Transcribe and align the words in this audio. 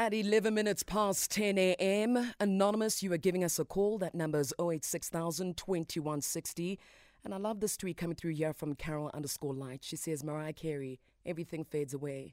At 0.00 0.14
11 0.14 0.54
minutes 0.54 0.82
past 0.82 1.30
10 1.32 1.58
a.m., 1.58 2.32
Anonymous, 2.40 3.02
you 3.02 3.12
are 3.12 3.18
giving 3.18 3.44
us 3.44 3.58
a 3.58 3.66
call. 3.66 3.98
That 3.98 4.14
number 4.14 4.40
is 4.40 4.54
086,000 4.58 5.58
2160. 5.58 6.78
And 7.22 7.34
I 7.34 7.36
love 7.36 7.60
this 7.60 7.76
tweet 7.76 7.98
coming 7.98 8.16
through 8.16 8.30
here 8.30 8.54
from 8.54 8.74
Carol 8.74 9.10
underscore 9.12 9.52
light. 9.52 9.80
She 9.82 9.96
says, 9.96 10.24
Mariah 10.24 10.54
Carey, 10.54 11.00
everything 11.26 11.64
fades 11.66 11.92
away. 11.92 12.32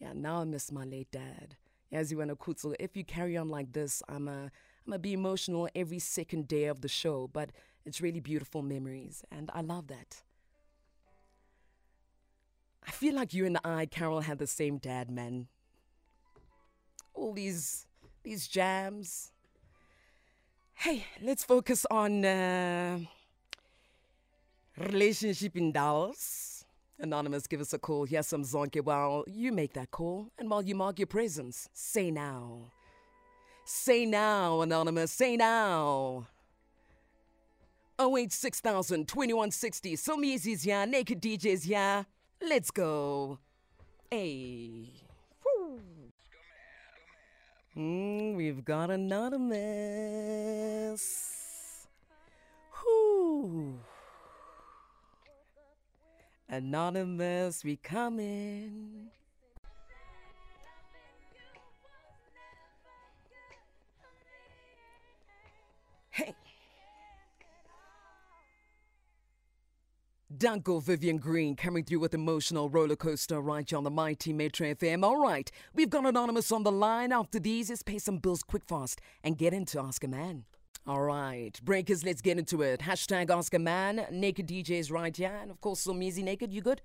Yeah, 0.00 0.14
now 0.14 0.36
I 0.36 0.44
miss 0.44 0.72
my 0.72 0.84
late 0.84 1.10
dad. 1.10 1.58
Went 1.90 2.38
Kutzel, 2.38 2.74
if 2.80 2.96
you 2.96 3.04
carry 3.04 3.36
on 3.36 3.50
like 3.50 3.74
this, 3.74 4.02
I'm 4.08 4.26
a, 4.26 4.44
I'm 4.44 4.50
gonna 4.86 4.98
be 4.98 5.12
emotional 5.12 5.68
every 5.74 5.98
second 5.98 6.48
day 6.48 6.64
of 6.64 6.80
the 6.80 6.88
show, 6.88 7.28
but 7.30 7.50
it's 7.84 8.00
really 8.00 8.20
beautiful 8.20 8.62
memories, 8.62 9.22
and 9.30 9.50
I 9.52 9.60
love 9.60 9.88
that. 9.88 10.22
I 12.88 12.90
feel 12.90 13.14
like 13.14 13.34
you 13.34 13.44
and 13.44 13.58
I, 13.62 13.84
Carol, 13.84 14.22
had 14.22 14.38
the 14.38 14.46
same 14.46 14.78
dad, 14.78 15.10
man. 15.10 15.48
All 17.14 17.32
these 17.32 17.86
these 18.22 18.48
jams. 18.48 19.32
Hey, 20.74 21.04
let's 21.22 21.44
focus 21.44 21.86
on 21.90 22.24
uh, 22.24 22.98
relationship 24.78 25.56
in 25.56 25.72
Dallas. 25.72 26.64
Anonymous, 26.98 27.46
give 27.46 27.60
us 27.60 27.72
a 27.72 27.78
call. 27.78 28.04
Here's 28.04 28.26
some 28.26 28.44
zonke 28.44 28.82
while 28.82 29.24
you 29.26 29.52
make 29.52 29.72
that 29.74 29.90
call 29.90 30.28
and 30.38 30.48
while 30.48 30.62
you 30.62 30.74
mark 30.74 30.98
your 30.98 31.06
presence. 31.06 31.68
Say 31.72 32.10
now. 32.10 32.70
Say 33.64 34.06
now, 34.06 34.60
Anonymous. 34.60 35.12
Say 35.12 35.36
now. 35.36 36.26
086,000 37.98 39.06
2160. 39.06 39.96
Somizi's 39.96 40.62
here. 40.62 40.86
Naked 40.86 41.20
DJs 41.20 41.64
here. 41.64 42.06
Let's 42.40 42.70
go. 42.70 43.38
Hey. 44.10 44.90
Mm, 47.76 48.36
we've 48.36 48.64
got 48.64 48.90
Anonymous. 48.90 49.56
Whoo. 52.84 53.78
Anonymous, 56.50 57.64
we 57.64 57.76
coming. 57.76 59.08
Danko 70.38 70.80
Vivian 70.80 71.18
Green 71.18 71.56
coming 71.56 71.84
through 71.84 71.98
with 71.98 72.14
emotional 72.14 72.70
roller 72.70 72.96
coaster 72.96 73.40
right 73.40 73.68
here 73.68 73.76
on 73.76 73.84
the 73.84 73.90
Mighty 73.90 74.32
Metro 74.32 74.72
FM. 74.72 75.04
All 75.04 75.18
right, 75.18 75.50
we've 75.74 75.90
got 75.90 76.06
Anonymous 76.06 76.52
on 76.52 76.62
the 76.62 76.72
line. 76.72 77.12
After 77.12 77.38
these, 77.38 77.68
let's 77.70 77.82
pay 77.82 77.98
some 77.98 78.18
bills 78.18 78.42
quick 78.42 78.64
fast 78.64 79.00
and 79.22 79.36
get 79.36 79.52
into 79.52 79.80
Ask 79.80 80.04
a 80.04 80.08
Man. 80.08 80.44
All 80.86 81.02
right, 81.02 81.58
breakers, 81.64 82.04
let's 82.04 82.22
get 82.22 82.38
into 82.38 82.62
it. 82.62 82.80
Hashtag 82.80 83.30
Ask 83.30 83.52
a 83.54 83.58
Man, 83.58 84.06
Naked 84.10 84.48
DJs 84.48 84.90
right 84.90 85.16
here. 85.16 85.38
And 85.40 85.50
of 85.50 85.60
course, 85.60 85.86
Somizi 85.86 86.24
naked. 86.24 86.52
You 86.52 86.62
good? 86.62 86.82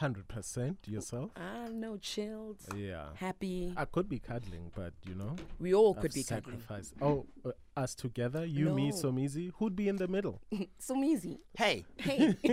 100% 0.00 0.76
yourself? 0.86 1.30
I 1.36 1.68
no 1.68 1.96
chilled. 1.96 2.58
Yeah. 2.76 3.06
Happy. 3.14 3.72
I 3.76 3.84
could 3.84 4.08
be 4.08 4.18
cuddling, 4.18 4.70
but 4.74 4.92
you 5.06 5.14
know. 5.14 5.34
We 5.58 5.74
all 5.74 5.94
I've 5.96 6.02
could 6.02 6.14
be 6.14 6.22
cuddling. 6.22 6.62
Oh, 7.02 7.26
uh, 7.44 7.50
us 7.76 7.94
together, 7.94 8.44
you, 8.44 8.70
me, 8.70 8.90
No. 8.90 8.94
Somizi. 8.94 9.52
Who'd 9.58 9.74
be 9.74 9.88
in 9.88 9.96
the 9.96 10.08
middle? 10.08 10.40
Somizi. 10.80 11.38
Hey, 11.56 11.84
Hey. 11.96 12.36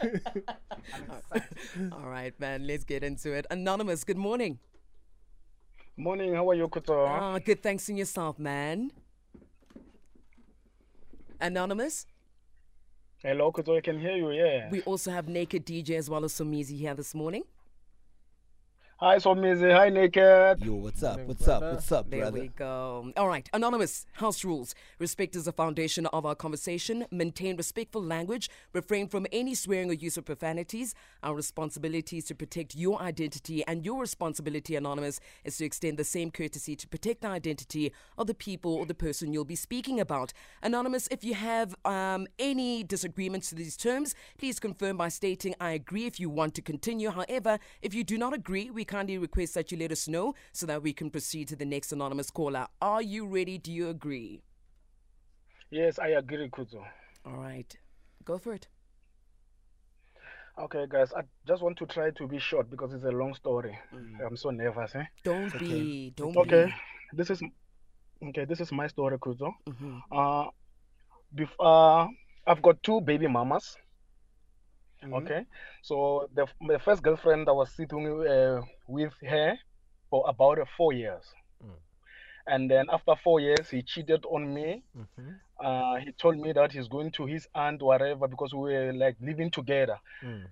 All 1.92 2.08
right, 2.08 2.38
man, 2.40 2.66
let's 2.66 2.84
get 2.84 3.04
into 3.04 3.32
it. 3.32 3.46
Anonymous, 3.50 4.04
good 4.04 4.18
morning. 4.18 4.58
Morning, 5.96 6.34
how 6.34 6.48
are 6.48 6.54
you, 6.54 6.68
Kuto? 6.68 7.06
Ah, 7.06 7.38
good 7.38 7.62
thanks 7.62 7.88
in 7.88 7.96
yourself, 7.96 8.38
man. 8.38 8.90
Anonymous, 11.40 12.06
Hello, 13.22 13.52
Kuto, 13.52 13.76
I 13.76 13.82
can 13.82 14.00
hear 14.00 14.16
you, 14.16 14.30
yeah. 14.30 14.70
we 14.70 14.80
also 14.82 15.10
have 15.10 15.28
Naked 15.28 15.66
DJ 15.66 15.98
as 15.98 16.08
well 16.08 16.24
as 16.24 16.32
Somizi 16.32 16.78
here 16.78 16.94
this 16.94 17.14
morning. 17.14 17.42
Hi, 19.02 19.16
Somizi. 19.16 19.72
Hi, 19.74 19.88
Naked. 19.88 20.62
yo, 20.62 20.74
what's 20.74 21.02
up? 21.02 21.20
What's 21.24 21.48
up? 21.48 21.62
What's 21.62 21.90
up, 21.90 22.10
There 22.10 22.20
brother? 22.20 22.36
There 22.36 22.42
we 22.42 22.48
go. 22.48 23.10
All 23.16 23.28
right, 23.28 23.48
Anonymous, 23.54 24.04
house 24.12 24.44
rules. 24.44 24.74
Respect 24.98 25.34
is 25.34 25.46
the 25.46 25.52
foundation 25.52 26.04
of 26.04 26.26
our 26.26 26.34
conversation. 26.34 27.06
Maintain 27.10 27.56
respectful 27.56 28.02
language. 28.02 28.50
Refrain 28.74 29.08
from 29.08 29.26
any 29.32 29.54
swearing 29.54 29.88
or 29.88 29.94
use 29.94 30.18
of 30.18 30.26
profanities. 30.26 30.94
Our 31.22 31.34
responsibility 31.34 32.18
is 32.18 32.26
to 32.26 32.34
protect 32.34 32.74
your 32.74 33.00
identity, 33.00 33.64
and 33.66 33.86
your 33.86 34.02
responsibility, 34.02 34.76
Anonymous, 34.76 35.18
is 35.44 35.56
to 35.56 35.64
extend 35.64 35.96
the 35.96 36.04
same 36.04 36.30
courtesy 36.30 36.76
to 36.76 36.86
protect 36.86 37.22
the 37.22 37.28
identity 37.28 37.94
of 38.18 38.26
the 38.26 38.34
people 38.34 38.74
or 38.74 38.84
the 38.84 38.92
person 38.92 39.32
you'll 39.32 39.46
be 39.46 39.56
speaking 39.56 39.98
about. 39.98 40.34
Anonymous, 40.62 41.08
if 41.10 41.24
you 41.24 41.32
have 41.32 41.74
um, 41.86 42.26
any 42.38 42.84
disagreements 42.84 43.48
to 43.48 43.54
these 43.54 43.78
terms, 43.78 44.14
please 44.36 44.60
confirm 44.60 44.98
by 44.98 45.08
stating, 45.08 45.54
I 45.58 45.70
agree 45.70 46.04
if 46.04 46.20
you 46.20 46.28
want 46.28 46.54
to 46.56 46.60
continue. 46.60 47.08
However, 47.08 47.58
if 47.80 47.94
you 47.94 48.04
do 48.04 48.18
not 48.18 48.34
agree, 48.34 48.68
we 48.68 48.84
kindly 48.90 49.18
request 49.18 49.54
that 49.54 49.70
you 49.70 49.78
let 49.78 49.92
us 49.92 50.08
know 50.08 50.34
so 50.52 50.66
that 50.66 50.82
we 50.82 50.92
can 50.92 51.10
proceed 51.10 51.46
to 51.48 51.56
the 51.56 51.64
next 51.64 51.92
anonymous 51.92 52.30
caller. 52.30 52.66
Are 52.82 53.00
you 53.00 53.24
ready? 53.24 53.56
Do 53.56 53.72
you 53.72 53.88
agree? 53.88 54.42
Yes, 55.70 56.00
I 56.00 56.08
agree, 56.08 56.50
Kuto. 56.50 56.84
All 57.24 57.36
right, 57.36 57.72
go 58.24 58.38
for 58.38 58.52
it. 58.52 58.66
Okay, 60.58 60.86
guys, 60.88 61.12
I 61.16 61.22
just 61.46 61.62
want 61.62 61.78
to 61.78 61.86
try 61.86 62.10
to 62.10 62.26
be 62.26 62.38
short 62.40 62.68
because 62.68 62.92
it's 62.92 63.04
a 63.04 63.10
long 63.12 63.34
story. 63.34 63.78
I'm 64.26 64.36
so 64.36 64.50
nervous, 64.50 64.94
eh? 64.96 65.04
Don't 65.22 65.56
be, 65.58 66.12
don't 66.16 66.36
Okay, 66.36 66.66
this 67.12 67.30
is 67.30 67.40
okay. 68.28 68.44
This 68.44 68.60
is 68.60 68.72
my 68.72 68.88
story, 68.88 69.18
Kuto. 69.18 69.52
be. 69.66 69.72
hmm 69.72 69.98
Uh, 70.10 70.46
before 71.34 71.66
uh, 71.66 72.08
I've 72.46 72.60
got 72.60 72.82
two 72.82 73.00
baby 73.00 73.28
mamas. 73.28 73.76
Mm-hmm. 75.02 75.14
Okay, 75.14 75.46
so 75.82 76.28
the 76.34 76.46
my 76.60 76.76
first 76.78 77.02
girlfriend 77.02 77.48
I 77.48 77.52
was 77.52 77.70
sitting 77.72 78.06
uh, 78.26 78.60
with 78.86 79.12
her 79.26 79.56
for 80.10 80.28
about 80.28 80.58
uh, 80.58 80.64
four 80.76 80.92
years, 80.92 81.24
Mm. 81.64 81.76
and 82.46 82.70
then 82.70 82.86
after 82.90 83.14
four 83.24 83.40
years 83.40 83.68
he 83.70 83.82
cheated 83.82 84.24
on 84.26 84.52
me. 84.54 84.82
Mm-hmm. 84.96 85.30
Uh, 85.64 85.96
he 85.96 86.12
told 86.12 86.38
me 86.38 86.52
that 86.52 86.72
he's 86.72 86.88
going 86.88 87.10
to 87.12 87.26
his 87.26 87.46
aunt 87.54 87.82
whatever 87.82 88.26
because 88.28 88.52
we 88.54 88.60
were 88.72 88.92
like 88.92 89.16
living 89.20 89.50
together. 89.50 89.98
Mm. 90.22 90.44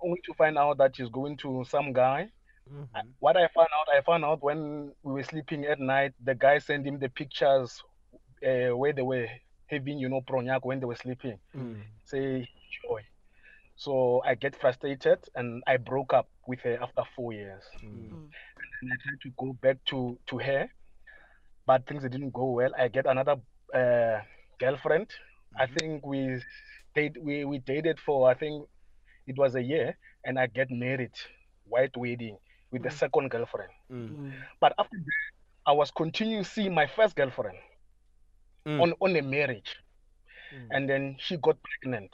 Only 0.00 0.20
to 0.26 0.34
find 0.34 0.58
out 0.58 0.78
that 0.78 0.96
he's 0.96 1.08
going 1.08 1.36
to 1.38 1.64
some 1.68 1.92
guy. 1.92 2.30
Mm-hmm. 2.70 2.96
I- 2.96 3.02
What 3.20 3.36
I 3.36 3.48
found 3.54 3.68
out, 3.78 3.88
I 3.96 4.00
found 4.02 4.24
out 4.24 4.42
when 4.42 4.92
we 5.02 5.12
were 5.12 5.22
sleeping 5.24 5.64
at 5.66 5.78
night. 5.80 6.14
The 6.22 6.34
guy 6.34 6.58
sent 6.58 6.86
him 6.86 6.98
the 6.98 7.08
pictures 7.08 7.82
uh, 8.46 8.76
where 8.76 8.92
they 8.92 9.02
were 9.02 9.28
having, 9.66 9.98
you 9.98 10.08
know, 10.08 10.20
pronyak 10.20 10.60
when 10.64 10.78
they 10.80 10.86
were 10.86 10.96
sleeping. 10.96 11.38
Mm. 11.56 11.82
Say 12.04 12.48
joy. 12.82 13.02
So 13.76 14.22
I 14.24 14.34
get 14.34 14.54
frustrated 14.56 15.18
and 15.34 15.62
I 15.66 15.76
broke 15.76 16.12
up 16.12 16.28
with 16.46 16.60
her 16.60 16.78
after 16.82 17.02
four 17.16 17.32
years. 17.32 17.62
Mm. 17.82 18.10
And 18.80 18.92
I 18.92 18.96
tried 19.02 19.20
to 19.22 19.30
go 19.36 19.52
back 19.62 19.78
to 19.86 20.18
to 20.26 20.38
her, 20.38 20.68
but 21.66 21.86
things 21.86 22.02
didn't 22.02 22.30
go 22.32 22.50
well. 22.52 22.72
I 22.78 22.88
get 22.88 23.06
another 23.06 23.36
uh, 23.74 24.20
girlfriend. 24.58 25.08
I 25.58 25.66
think 25.66 26.04
we 26.06 26.40
date 26.94 27.16
we, 27.20 27.44
we 27.44 27.58
dated 27.58 27.98
for 28.00 28.30
I 28.30 28.34
think 28.34 28.66
it 29.26 29.36
was 29.38 29.54
a 29.54 29.62
year, 29.62 29.96
and 30.24 30.38
I 30.38 30.46
get 30.46 30.70
married, 30.70 31.12
white 31.64 31.96
wedding 31.96 32.38
with 32.70 32.82
the 32.82 32.90
second 32.90 33.30
girlfriend. 33.30 33.70
Mm. 33.90 34.32
But 34.60 34.74
after 34.78 34.96
that, 34.96 35.24
I 35.66 35.72
was 35.72 35.90
continuing 35.90 36.44
seeing 36.44 36.74
my 36.74 36.86
first 36.86 37.16
girlfriend 37.16 37.58
Mm. 38.66 38.80
on 38.82 38.94
on 39.00 39.16
a 39.16 39.22
marriage, 39.22 39.76
Mm. 40.54 40.68
and 40.70 40.88
then 40.88 41.16
she 41.18 41.36
got 41.36 41.56
pregnant. 41.62 42.10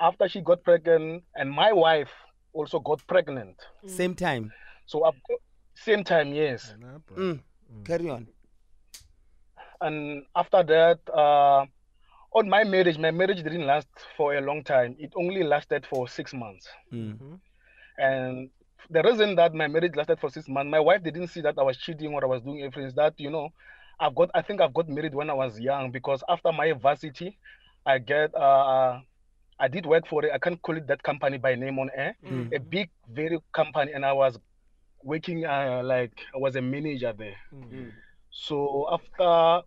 After 0.00 0.28
she 0.28 0.40
got 0.40 0.62
pregnant, 0.62 1.24
and 1.34 1.50
my 1.50 1.72
wife 1.72 2.10
also 2.52 2.78
got 2.80 3.06
pregnant. 3.06 3.56
Same 3.86 4.14
time. 4.14 4.52
So 4.86 5.04
I've 5.04 5.14
same 5.74 6.04
time, 6.04 6.32
yes. 6.34 6.72
And, 6.72 6.84
uh. 6.84 6.98
Mm. 7.14 7.40
Carry 7.84 8.08
on. 8.10 8.26
and 9.80 10.24
after 10.34 10.62
that 10.62 10.98
uh, 11.12 11.66
on 12.32 12.48
my 12.48 12.64
marriage 12.64 12.96
my 12.98 13.10
marriage 13.10 13.42
didn't 13.42 13.66
last 13.66 13.88
for 14.16 14.34
a 14.34 14.40
long 14.40 14.64
time 14.64 14.96
it 14.98 15.12
only 15.16 15.42
lasted 15.42 15.84
for 15.86 16.08
six 16.08 16.32
months 16.32 16.66
Mm. 16.92 17.18
Mhm. 17.18 17.40
and 17.98 18.50
the 18.88 19.02
reason 19.02 19.34
that 19.36 19.52
my 19.52 19.66
marriage 19.66 19.94
lasted 19.96 20.18
for 20.18 20.30
six 20.30 20.48
months 20.48 20.70
my 20.70 20.80
wife 20.80 21.02
didn't 21.02 21.26
see 21.28 21.42
that 21.42 21.58
i 21.58 21.62
was 21.62 21.76
cheating 21.76 22.14
or 22.14 22.22
i 22.24 22.26
was 22.26 22.40
doing 22.42 22.62
everything 22.62 22.84
is 22.84 22.94
that 22.94 23.12
you 23.18 23.30
know 23.30 23.50
i've 24.00 24.14
got 24.14 24.30
i 24.34 24.40
think 24.40 24.60
i've 24.62 24.72
got 24.72 24.88
married 24.88 25.14
when 25.14 25.28
i 25.28 25.34
was 25.34 25.60
young 25.60 25.90
because 25.90 26.22
after 26.28 26.52
my 26.52 26.72
varsity 26.72 27.36
i 27.84 27.98
get 27.98 28.34
uh 28.34 28.98
i 29.58 29.68
did 29.68 29.86
work 29.86 30.06
for 30.06 30.24
it 30.24 30.32
i 30.32 30.38
can't 30.38 30.60
call 30.62 30.76
it 30.76 30.86
that 30.86 31.02
company 31.02 31.38
by 31.38 31.54
name 31.54 31.78
on 31.78 31.90
air 31.94 32.14
Mm. 32.24 32.52
a 32.54 32.58
big 32.58 32.90
very 33.08 33.38
company 33.52 33.92
and 33.92 34.04
i 34.04 34.12
was 34.12 34.38
working 35.02 35.44
uh, 35.44 35.82
like 35.84 36.12
i 36.34 36.38
was 36.38 36.56
a 36.56 36.62
manager 36.62 37.12
there 37.16 37.36
Mm. 37.52 37.92
so 38.30 38.86
after 38.92 39.62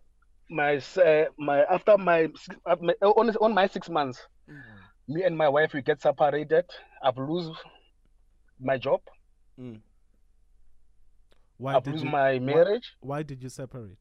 my 0.50 0.76
uh, 0.96 1.24
my 1.38 1.62
after 1.64 1.96
my, 1.96 2.28
uh, 2.66 2.76
my 2.80 2.94
on, 3.02 3.30
on 3.36 3.54
my 3.54 3.66
six 3.68 3.88
months, 3.88 4.26
Mm. 4.48 4.62
me 5.08 5.22
and 5.22 5.36
my 5.36 5.48
wife 5.48 5.72
we 5.72 5.80
get 5.82 6.00
separated. 6.02 6.64
I've 7.04 7.16
lose 7.18 7.56
my 8.58 8.76
job. 8.78 9.00
Mm. 9.58 9.80
Why 11.58 11.76
I've 11.76 11.84
did 11.84 11.92
lose 11.94 12.02
you, 12.02 12.10
my 12.10 12.38
marriage. 12.40 12.96
Why 13.00 13.22
did 13.22 13.42
you 13.42 13.48
separate? 13.48 13.98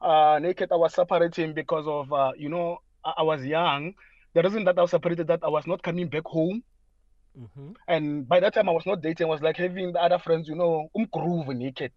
Uh, 0.00 0.38
naked, 0.42 0.72
I 0.72 0.76
was 0.76 0.94
separating 0.94 1.52
because 1.54 1.86
of, 1.86 2.12
uh, 2.12 2.32
you 2.36 2.48
know, 2.48 2.78
I, 3.04 3.14
I 3.18 3.22
was 3.22 3.44
young. 3.44 3.94
The 4.34 4.42
reason 4.42 4.64
that 4.64 4.78
I 4.78 4.82
was 4.82 4.90
separated 4.90 5.26
that 5.28 5.40
I 5.42 5.48
was 5.48 5.66
not 5.66 5.82
coming 5.82 6.08
back 6.08 6.24
home. 6.24 6.62
Mm-hmm. 7.38 7.72
And 7.88 8.28
by 8.28 8.40
that 8.40 8.54
time, 8.54 8.68
I 8.68 8.72
was 8.72 8.86
not 8.86 9.02
dating. 9.02 9.26
I 9.26 9.30
was 9.30 9.40
like 9.42 9.56
having 9.56 9.92
the 9.92 10.00
other 10.02 10.18
friends, 10.18 10.48
you 10.48 10.54
know, 10.56 10.88
um 10.96 11.06
groove 11.12 11.48
naked. 11.48 11.92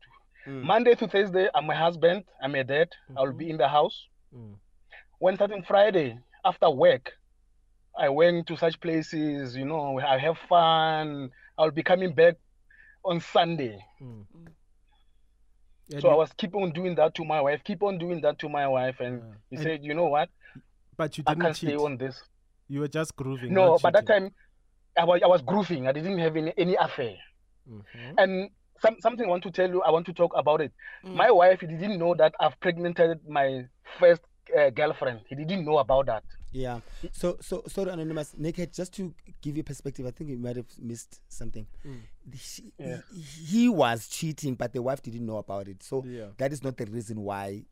Mm. 0.47 0.63
Monday 0.63 0.93
to 0.95 1.07
Thursday, 1.07 1.47
I'm 1.55 1.65
my 1.65 1.75
husband. 1.75 2.23
I'm 2.41 2.53
a 2.55 2.63
dad. 2.63 2.89
I'll 3.17 3.31
be 3.33 3.49
in 3.49 3.57
the 3.57 3.67
house. 3.67 4.07
Mm. 4.35 4.55
When 5.19 5.35
starting 5.35 5.63
Friday 5.63 6.19
after 6.43 6.69
work, 6.69 7.13
I 7.97 8.09
went 8.09 8.47
to 8.47 8.57
such 8.57 8.79
places. 8.79 9.55
You 9.55 9.65
know, 9.65 9.99
I 9.99 10.17
have 10.17 10.37
fun. 10.49 11.29
I'll 11.57 11.71
be 11.71 11.83
coming 11.83 12.13
back 12.13 12.35
on 13.05 13.19
Sunday. 13.21 13.77
Mm. 14.01 14.25
And 15.91 16.01
So 16.01 16.09
I 16.09 16.15
was 16.15 16.31
keep 16.37 16.55
on 16.55 16.71
doing 16.71 16.95
that 16.95 17.15
to 17.15 17.25
my 17.25 17.41
wife. 17.41 17.61
Keep 17.63 17.83
on 17.83 17.97
doing 17.97 18.21
that 18.21 18.39
to 18.39 18.49
my 18.49 18.67
wife, 18.67 18.99
and 18.99 19.19
Yeah. 19.19 19.33
he 19.49 19.55
And- 19.55 19.63
said, 19.63 19.83
you 19.83 19.93
know 19.93 20.07
what? 20.07 20.29
But 20.97 21.17
you 21.17 21.23
didn't 21.23 21.41
can't 21.41 21.55
cheat. 21.55 21.69
stay 21.69 21.75
on 21.77 21.97
this. 21.97 22.21
You 22.67 22.79
were 22.81 22.87
just 22.87 23.15
grooving. 23.15 23.53
No, 23.53 23.71
not 23.73 23.81
by 23.81 23.91
that 23.91 24.07
time, 24.07 24.31
I 24.97 25.03
was 25.05 25.21
I 25.23 25.27
was 25.27 25.41
grooving. 25.41 25.87
I 25.87 25.91
didn't 25.91 26.17
have 26.19 26.35
any, 26.37 26.53
any 26.57 26.75
affair. 26.75 27.15
Mhm. 27.69 28.13
And 28.17 28.49
some, 28.81 28.95
something 28.99 29.25
I 29.25 29.29
want 29.29 29.43
to 29.43 29.51
tell 29.51 29.69
you, 29.69 29.81
I 29.83 29.91
want 29.91 30.05
to 30.07 30.13
talk 30.13 30.31
about 30.35 30.59
it. 30.61 30.71
Mm. 31.05 31.15
My 31.15 31.31
wife, 31.31 31.61
he 31.61 31.67
didn't 31.67 31.97
know 31.97 32.13
that 32.15 32.33
I've 32.39 32.59
pregnanted 32.59 33.19
my 33.27 33.65
first 33.99 34.21
uh, 34.57 34.69
girlfriend. 34.71 35.21
He 35.29 35.35
didn't 35.35 35.63
know 35.65 35.77
about 35.77 36.07
that. 36.07 36.23
Yeah. 36.51 36.81
So, 37.13 37.37
so 37.41 37.63
sorry, 37.67 37.91
anonymous. 37.91 38.35
Naked. 38.37 38.73
Just 38.73 38.93
to 38.95 39.13
give 39.41 39.55
you 39.57 39.63
perspective, 39.63 40.05
I 40.05 40.11
think 40.11 40.29
you 40.29 40.37
might 40.37 40.57
have 40.57 40.67
missed 40.79 41.21
something. 41.29 41.65
She- 42.37 42.73
Yeah. 42.77 42.97
he, 43.13 43.21
he 43.45 43.69
was 43.69 44.07
cheating, 44.09 44.55
but 44.55 44.73
the 44.73 44.81
wife 44.81 45.01
didn't 45.01 45.25
know 45.25 45.37
about 45.37 45.67
it. 45.69 45.81
So 45.81 46.03
Yeah. 46.05 46.27
that 46.37 46.51
is 46.51 46.61
not 46.63 46.75
the 46.77 46.85
reason 46.85 47.21
why 47.21 47.63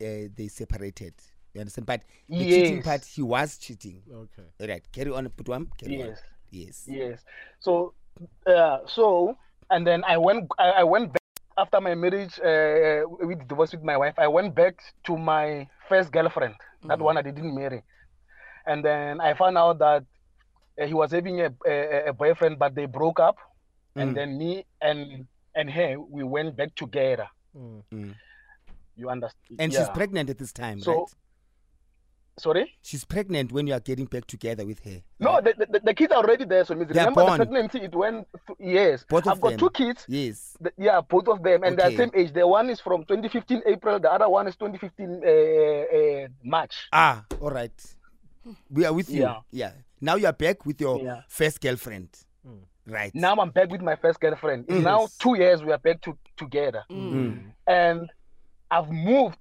uh, 0.00 0.28
they 0.34 0.48
separated. 0.48 1.14
You 1.56 1.60
understand? 1.60 1.86
But 1.86 2.02
the 2.28 2.38
cheating 2.44 2.82
part, 2.82 3.02
he 3.06 3.22
was 3.22 3.56
cheating. 3.56 4.02
Okay. 4.12 4.42
All 4.60 4.68
right. 4.68 4.82
Carry 4.92 5.10
on, 5.10 5.26
Putwam. 5.30 5.68
Carry 5.78 6.02
on. 6.02 6.08
Yes. 6.08 6.22
Yes. 6.50 6.84
Yes. 6.86 7.24
So, 7.60 7.94
uh, 8.46 8.80
so, 8.86 9.38
and 9.70 9.86
then 9.86 10.04
I 10.04 10.18
went, 10.18 10.50
I, 10.58 10.68
I 10.70 10.84
went 10.84 11.14
back 11.14 11.22
after 11.56 11.80
my 11.80 11.94
marriage, 11.94 12.38
uh, 12.40 13.08
with 13.26 13.48
divorce 13.48 13.72
with 13.72 13.82
my 13.82 13.96
wife. 13.96 14.12
I 14.18 14.28
went 14.28 14.54
back 14.54 14.74
to 15.04 15.16
my 15.16 15.66
first 15.88 16.12
girlfriend, 16.12 16.54
that 16.84 17.00
one 17.00 17.16
I 17.16 17.22
didn't 17.22 17.54
marry, 17.54 17.82
and 18.66 18.84
then 18.84 19.18
I 19.22 19.32
found 19.32 19.56
out 19.56 19.78
that 19.78 20.04
uh, 20.78 20.86
he 20.86 20.92
was 20.92 21.10
having 21.12 21.40
a, 21.40 21.50
a, 21.66 22.08
a 22.08 22.12
boyfriend, 22.12 22.58
but 22.58 22.74
they 22.74 22.84
broke 22.86 23.18
up, 23.18 23.36
Mm. 23.96 24.02
and 24.02 24.14
then 24.18 24.36
me 24.36 24.66
and 24.82 25.26
and 25.54 25.70
her 25.70 25.98
we 25.98 26.22
went 26.22 26.54
back 26.54 26.74
together. 26.74 27.28
Mm. 27.56 27.82
Mm. 27.90 28.14
You 28.94 29.08
understand? 29.08 29.56
And 29.58 29.72
she's 29.72 29.88
pregnant 29.88 30.28
at 30.28 30.36
this 30.36 30.52
time, 30.52 30.80
So- 30.80 30.92
right? 30.92 31.14
Sorry. 32.38 32.74
She's 32.82 33.02
pregnant 33.04 33.50
when 33.50 33.66
you 33.66 33.72
are 33.72 33.80
getting 33.80 34.04
back 34.04 34.26
together 34.26 34.66
with 34.66 34.84
her. 34.84 35.00
No, 35.18 35.40
the, 35.40 35.54
the, 35.70 35.80
the 35.82 35.94
kids 35.94 36.12
are 36.12 36.18
already 36.22 36.44
there. 36.44 36.64
So 36.66 36.74
Miss, 36.74 36.88
They 36.88 36.98
remember 37.00 37.22
born. 37.24 37.38
the 37.38 37.46
pregnancy? 37.46 37.78
It 37.80 37.94
went 37.94 38.26
th- 38.46 38.58
yes. 38.60 39.06
Both 39.08 39.26
of 39.26 39.32
I've 39.32 39.40
got 39.40 39.50
them. 39.50 39.58
two 39.58 39.70
kids. 39.70 40.04
Yes. 40.06 40.54
The- 40.60 40.72
yeah, 40.76 41.00
both 41.00 41.28
of 41.28 41.42
them, 41.42 41.62
and 41.64 41.80
Okay. 41.80 41.96
they're 41.96 42.06
the 42.08 42.12
same 42.12 42.20
age. 42.26 42.32
The 42.34 42.46
one 42.46 42.68
is 42.68 42.78
from 42.80 43.04
2015 43.04 43.62
April. 43.66 43.98
The 43.98 44.12
other 44.12 44.28
one 44.28 44.46
is 44.48 44.56
2015 44.56 45.22
uh, 45.24 45.26
uh, 46.26 46.28
March. 46.44 46.88
Ah, 46.92 47.24
all 47.40 47.50
right. 47.50 47.72
We 48.70 48.84
are 48.84 48.92
with 48.92 49.08
you. 49.10 49.22
Yeah. 49.22 49.36
Yeah. 49.50 49.72
Now 50.00 50.16
you 50.16 50.26
are 50.26 50.32
back 50.34 50.66
with 50.66 50.78
your 50.80 51.00
Yeah. 51.00 51.22
first 51.28 51.60
girlfriend. 51.62 52.10
Mm. 52.46 52.58
Right. 52.86 53.14
Now 53.14 53.34
I'm 53.36 53.50
back 53.50 53.70
with 53.70 53.80
my 53.80 53.96
first 53.96 54.20
girlfriend. 54.20 54.66
It's 54.68 54.84
now 54.84 55.08
two 55.18 55.36
years 55.38 55.64
we 55.64 55.72
are 55.72 55.78
back 55.78 56.02
to, 56.02 56.16
together, 56.36 56.84
Mm. 56.90 57.50
and 57.66 58.10
I've 58.70 58.90
moved 58.90 59.38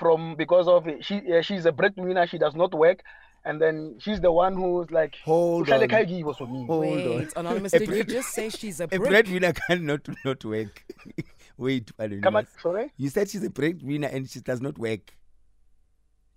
from 0.00 0.34
because 0.34 0.66
of 0.66 0.88
it. 0.88 1.04
she. 1.04 1.16
Uh, 1.32 1.42
she's 1.42 1.66
a 1.66 1.72
breadwinner. 1.72 2.26
She 2.26 2.38
does 2.38 2.56
not 2.56 2.74
work, 2.74 3.02
and 3.44 3.60
then 3.60 3.96
she's 4.00 4.20
the 4.20 4.32
one 4.32 4.54
who's 4.54 4.90
like. 4.90 5.14
Hold 5.24 5.68
"Uhlale 5.68 5.82
on. 5.82 5.88
ekhaya 5.88 6.08
kibo 6.10 6.36
for 6.36 6.48
me." 6.48 6.66
Hold 6.66 7.06
on. 7.20 7.28
Anonymous, 7.36 7.72
A 7.78 7.78
did 7.78 7.88
you 7.88 7.94
bread- 7.94 8.08
just 8.08 8.30
say 8.30 8.48
she's 8.48 8.80
a 8.80 8.88
bread... 8.88 8.96
A 8.96 9.00
brick? 9.00 9.10
breadwinner 9.10 9.52
cannot 9.52 10.08
not 10.24 10.44
work. 10.44 10.84
Wait, 11.58 11.90
anonymous. 11.98 12.24
Come 12.24 12.36
on, 12.36 12.46
sorry. 12.62 12.90
You 12.96 13.08
said 13.10 13.28
she's 13.30 13.44
a 13.44 13.50
breadwinner 13.50 14.08
and 14.08 14.28
she 14.28 14.40
does 14.40 14.60
not 14.60 14.78
work. 14.78 15.12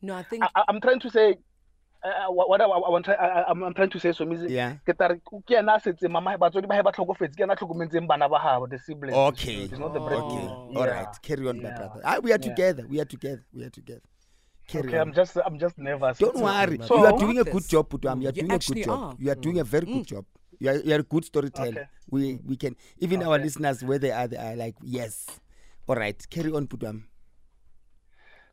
No, 0.02 0.16
I 0.16 0.24
think 0.24 0.44
I, 0.44 0.50
I- 0.56 0.64
I'm 0.68 0.82
trying 0.82 1.00
to 1.00 1.10
say. 1.10 1.38
Uh, 2.04 2.28
what 2.34 2.50
what 2.50 2.60
I, 2.60 2.66
I, 2.66 2.90
want 2.90 3.06
try, 3.06 3.14
I, 3.14 3.28
I- 3.28 3.50
I'm, 3.50 3.64
I'm 3.64 3.74
trying 3.74 3.90
to 3.92 4.00
say 4.00 4.12
so 4.12 4.26
Miss, 4.26 4.42
Yeah. 4.52 4.74
ke 4.86 4.92
tla 4.98 5.08
re, 5.08 5.22
ke 5.48 5.52
ena 5.58 5.76
a 5.76 5.80
setse 5.80 6.10
mama 6.12 6.38
batswadi 6.38 6.68
ba 6.68 6.76
hae 6.76 6.84
ba 6.84 6.92
tlhokofetse 6.92 7.38
ke 7.38 7.44
ena 7.46 7.54
a 7.54 7.56
tlhokometseng 7.56 8.08
bana 8.08 8.28
ba 8.28 8.40
gabo 8.44 8.68
the 8.70 8.78
siblings 8.78 9.16
Okay. 9.16 9.64
It's 9.72 9.80
not 9.80 9.94
the 9.94 10.02
Oh. 10.02 10.08
breadwinner. 10.08 10.52
Okay. 10.52 10.80
All 10.80 10.88
right. 10.88 11.08
Yeah. 11.14 11.22
Carry 11.22 11.48
on, 11.48 11.62
my 11.64 11.70
brother. 11.72 12.02
Ah, 12.04 12.18
we 12.22 12.34
are 12.34 12.40
Yeah. 12.42 12.50
together. 12.50 12.86
We 12.90 13.00
are 13.00 13.06
together. 13.06 13.46
We 13.54 13.64
are 13.64 13.70
together. 13.70 14.02
Carry 14.68 14.88
Okay, 14.90 14.98
on. 15.00 15.08
I'm 15.08 15.14
just 15.14 15.38
I'm 15.46 15.58
just 15.60 15.78
nervous. 15.78 16.18
Don't 16.18 16.32
It's 16.36 16.42
worry. 16.42 16.76
okay, 16.82 16.96
you 17.00 17.06
are 17.06 17.18
doing 17.24 17.40
a 17.40 17.44
good 17.46 17.68
job, 17.70 17.88
Putwam. 17.90 18.22
You 18.22 18.28
are 18.28 18.36
You 18.36 18.42
doing 18.42 18.52
a 18.52 18.56
actually 18.56 18.82
good 18.84 18.92
job. 18.92 19.00
are. 19.00 19.16
You 19.20 19.32
are 19.32 19.36
doing 19.48 19.60
a 19.60 19.64
very 19.64 19.86
good 19.86 20.06
job. 20.08 20.26
You 20.60 20.70
are, 20.72 20.76
you 20.76 20.94
are 20.96 21.00
a 21.00 21.04
good 21.04 21.24
storyteller. 21.26 21.88
Okay. 21.88 21.88
We 22.10 22.40
we 22.46 22.58
can 22.58 22.76
even 23.00 23.24
our 23.24 23.40
listeners 23.40 23.82
where 23.84 23.98
they 24.00 24.12
are 24.12 24.28
they 24.28 24.38
are 24.38 24.56
like 24.58 24.76
yes. 24.82 25.26
All 25.88 25.96
right. 25.96 26.20
Carry 26.30 26.52
on, 26.52 26.68
Putwam. 26.68 27.04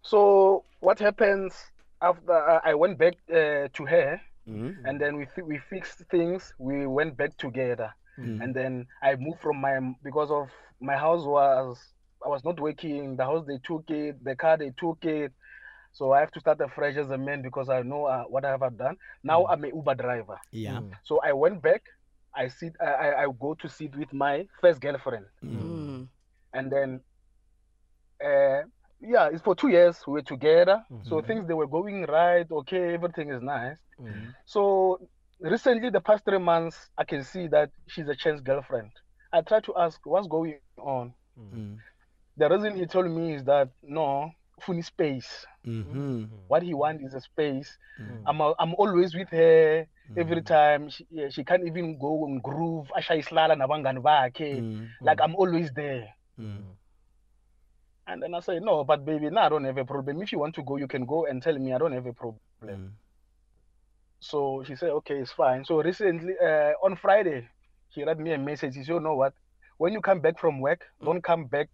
So 0.02 0.64
what 0.80 0.98
happens 0.98 1.54
after 2.00 2.32
uh, 2.32 2.60
I 2.64 2.74
went 2.74 2.98
back 2.98 3.14
uh, 3.30 3.68
to 3.72 3.86
her, 3.86 4.20
Mm. 4.48 4.74
and 4.86 5.00
then 5.00 5.16
we 5.16 5.26
fi- 5.26 5.42
we 5.42 5.58
fixed 5.58 5.98
things. 6.10 6.52
We 6.58 6.86
went 6.86 7.16
back 7.16 7.36
together, 7.36 7.94
Mm. 8.18 8.42
and 8.42 8.54
then 8.54 8.86
I 9.02 9.14
moved 9.16 9.40
from 9.40 9.60
my 9.60 9.78
because 10.02 10.30
of 10.30 10.48
my 10.80 10.96
house 10.96 11.24
was 11.24 11.78
I 12.24 12.28
was 12.28 12.42
not 12.44 12.58
working. 12.58 13.16
The 13.16 13.24
house 13.24 13.44
they 13.46 13.58
took 13.62 13.84
it, 13.90 14.22
the 14.24 14.34
car 14.34 14.56
they 14.56 14.72
took 14.76 15.04
it. 15.04 15.32
So 15.92 16.12
I 16.12 16.20
have 16.20 16.30
to 16.32 16.40
start 16.40 16.60
afresh 16.60 16.96
as 16.96 17.10
a 17.10 17.18
man 17.18 17.42
because 17.42 17.68
I 17.68 17.82
know 17.82 18.04
uh, 18.06 18.24
what 18.24 18.44
I 18.44 18.50
have 18.50 18.76
done. 18.78 18.96
Now 19.22 19.46
I'm 19.46 19.64
a 19.64 19.68
Uber 19.68 19.94
driver. 19.94 20.38
Yeah. 20.52 20.78
Mm. 20.80 20.90
So 21.04 21.20
I 21.22 21.32
went 21.32 21.60
back. 21.62 21.82
I 22.34 22.48
sit. 22.48 22.72
I, 22.80 22.90
I 23.06 23.22
I 23.22 23.26
go 23.38 23.54
to 23.54 23.68
sit 23.68 23.94
with 23.96 24.12
my 24.12 24.46
first 24.60 24.80
girlfriend, 24.80 25.26
Mm. 25.44 25.60
Mm. 25.60 26.08
and 26.54 26.72
then, 26.72 27.00
uh, 28.24 28.62
yeah, 29.00 29.28
it's 29.32 29.42
for 29.42 29.54
two 29.54 29.68
years 29.68 30.02
we 30.06 30.14
were 30.14 30.22
together. 30.22 30.84
So 31.02 31.16
Mhm. 31.16 31.26
things 31.26 31.46
they 31.46 31.54
were 31.54 31.66
going 31.66 32.04
right. 32.06 32.46
Okay, 32.50 32.94
everything 32.94 33.30
is 33.30 33.42
nice. 33.42 33.76
Mm. 34.00 34.34
So 34.44 34.98
recently, 35.40 35.90
the 35.90 36.00
past 36.00 36.24
three 36.24 36.38
months, 36.38 36.88
I 36.98 37.04
can 37.04 37.22
see 37.22 37.48
that 37.48 37.70
she's 37.88 38.08
a 38.08 38.14
changed 38.16 38.44
girlfriend. 38.44 38.90
I 39.32 39.42
try 39.42 39.60
to 39.60 39.74
ask 39.76 40.00
what's 40.04 40.28
going 40.28 40.58
on. 40.78 41.14
Mm. 41.38 41.78
The 42.36 42.48
reason 42.48 42.76
he 42.76 42.86
told 42.86 43.10
me 43.10 43.34
is 43.34 43.44
that 43.44 43.68
no, 43.82 44.30
funny 44.60 44.82
space. 44.82 45.46
Mm-hmm. 45.66 46.24
What 46.48 46.62
he 46.62 46.74
wants 46.74 47.04
is 47.04 47.14
a 47.14 47.20
space. 47.20 47.76
Mm. 48.00 48.22
I'm 48.26 48.40
a, 48.40 48.54
I'm 48.58 48.74
always 48.74 49.14
with 49.14 49.28
her 49.30 49.86
every 50.16 50.42
Mm. 50.42 50.46
time. 50.46 50.88
She, 50.90 51.06
yeah, 51.10 51.28
she 51.30 51.44
can't 51.44 51.64
even 51.66 51.98
go 51.98 52.26
and 52.26 52.42
groove. 52.42 52.90
Ashayislala 52.96 53.56
nabangani 53.56 54.00
bakhe. 54.02 54.64
Like 55.04 55.20
I'm 55.20 55.34
always 55.36 55.70
there. 55.72 56.08
Mm. 58.10 58.12
And 58.12 58.22
then 58.22 58.34
I 58.34 58.40
say, 58.40 58.58
no, 58.60 58.84
but 58.84 59.04
baby, 59.04 59.30
now 59.30 59.46
I 59.46 59.48
don't 59.48 59.64
have 59.64 59.78
a 59.78 59.84
problem. 59.84 60.22
If 60.22 60.32
you 60.32 60.38
want 60.38 60.54
to 60.56 60.62
go, 60.62 60.76
you 60.76 60.88
can 60.88 61.06
go 61.06 61.26
and 61.26 61.42
tell 61.42 61.58
me 61.58 61.72
I 61.72 61.78
don't 61.78 61.92
have 61.92 62.06
a 62.06 62.12
problem. 62.12 62.40
Mm. 62.64 62.90
So 64.20 64.62
she 64.66 64.76
said, 64.76 64.90
okay, 64.90 65.14
it's 65.18 65.32
fine. 65.32 65.64
So 65.64 65.82
recently, 65.82 66.34
uh, 66.42 66.72
on 66.82 66.96
Friday, 66.96 67.48
she 67.90 68.02
wrote 68.04 68.18
me 68.18 68.32
a 68.32 68.38
message. 68.38 68.74
She 68.74 68.84
said, 68.84 68.92
you 68.94 69.00
know 69.00 69.14
what? 69.14 69.32
When 69.78 69.92
you 69.92 70.00
come 70.00 70.20
back 70.20 70.38
from 70.38 70.60
work, 70.60 70.82
don't 71.02 71.22
come 71.22 71.46
back 71.46 71.68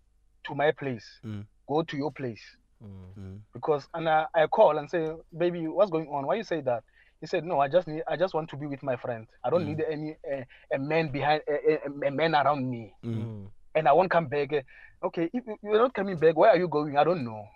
to 0.47 0.55
my 0.55 0.71
place. 0.71 1.05
Mm. 1.25 1.45
Go 1.69 1.83
to 1.83 1.97
your 1.97 2.13
place. 2.13 2.43
Mm. 2.83 3.19
Mm. 3.19 3.39
Because 3.53 3.89
and 3.95 4.09
I, 4.09 4.27
I 4.35 4.47
call 4.47 4.79
and 4.79 4.89
say, 4.89 5.11
baby, 5.37 5.67
what's 5.67 5.91
going 5.91 6.07
on? 6.09 6.27
Why 6.27 6.37
you 6.37 6.45
say 6.45 6.61
that? 6.61 6.85
He 7.21 7.27
said, 7.27 7.45
no, 7.45 7.59
I 7.61 7.69
just 7.69 7.89
need, 7.89 8.03
I 8.07 8.17
just 8.17 8.35
want 8.35 8.49
to 8.51 8.57
be 8.57 8.67
with 8.67 8.83
my 8.83 8.95
friend. 8.97 9.27
I 9.43 9.51
don't 9.51 9.63
Mm. 9.65 9.67
need 9.69 9.85
any 9.91 10.17
uh, 10.33 10.45
a 10.73 10.79
man 10.79 11.09
behind, 11.09 11.43
a, 11.49 11.87
a, 11.87 12.09
a 12.09 12.11
man 12.11 12.35
around 12.35 12.71
me, 12.71 12.93
Mm. 13.05 13.15
Mm. 13.17 13.47
And 13.77 13.87
I 13.87 13.93
won't 13.93 14.11
come 14.11 14.27
back. 14.27 14.65
Okay, 15.03 15.31
if 15.33 15.47
you- 15.47 15.59
you're 15.63 15.79
not 15.79 15.95
coming 15.95 16.19
back, 16.19 16.37
where 16.37 16.51
are 16.51 16.57
you 16.57 16.67
going? 16.67 16.97
I 16.97 17.05
don't 17.05 17.25
know. 17.25 17.47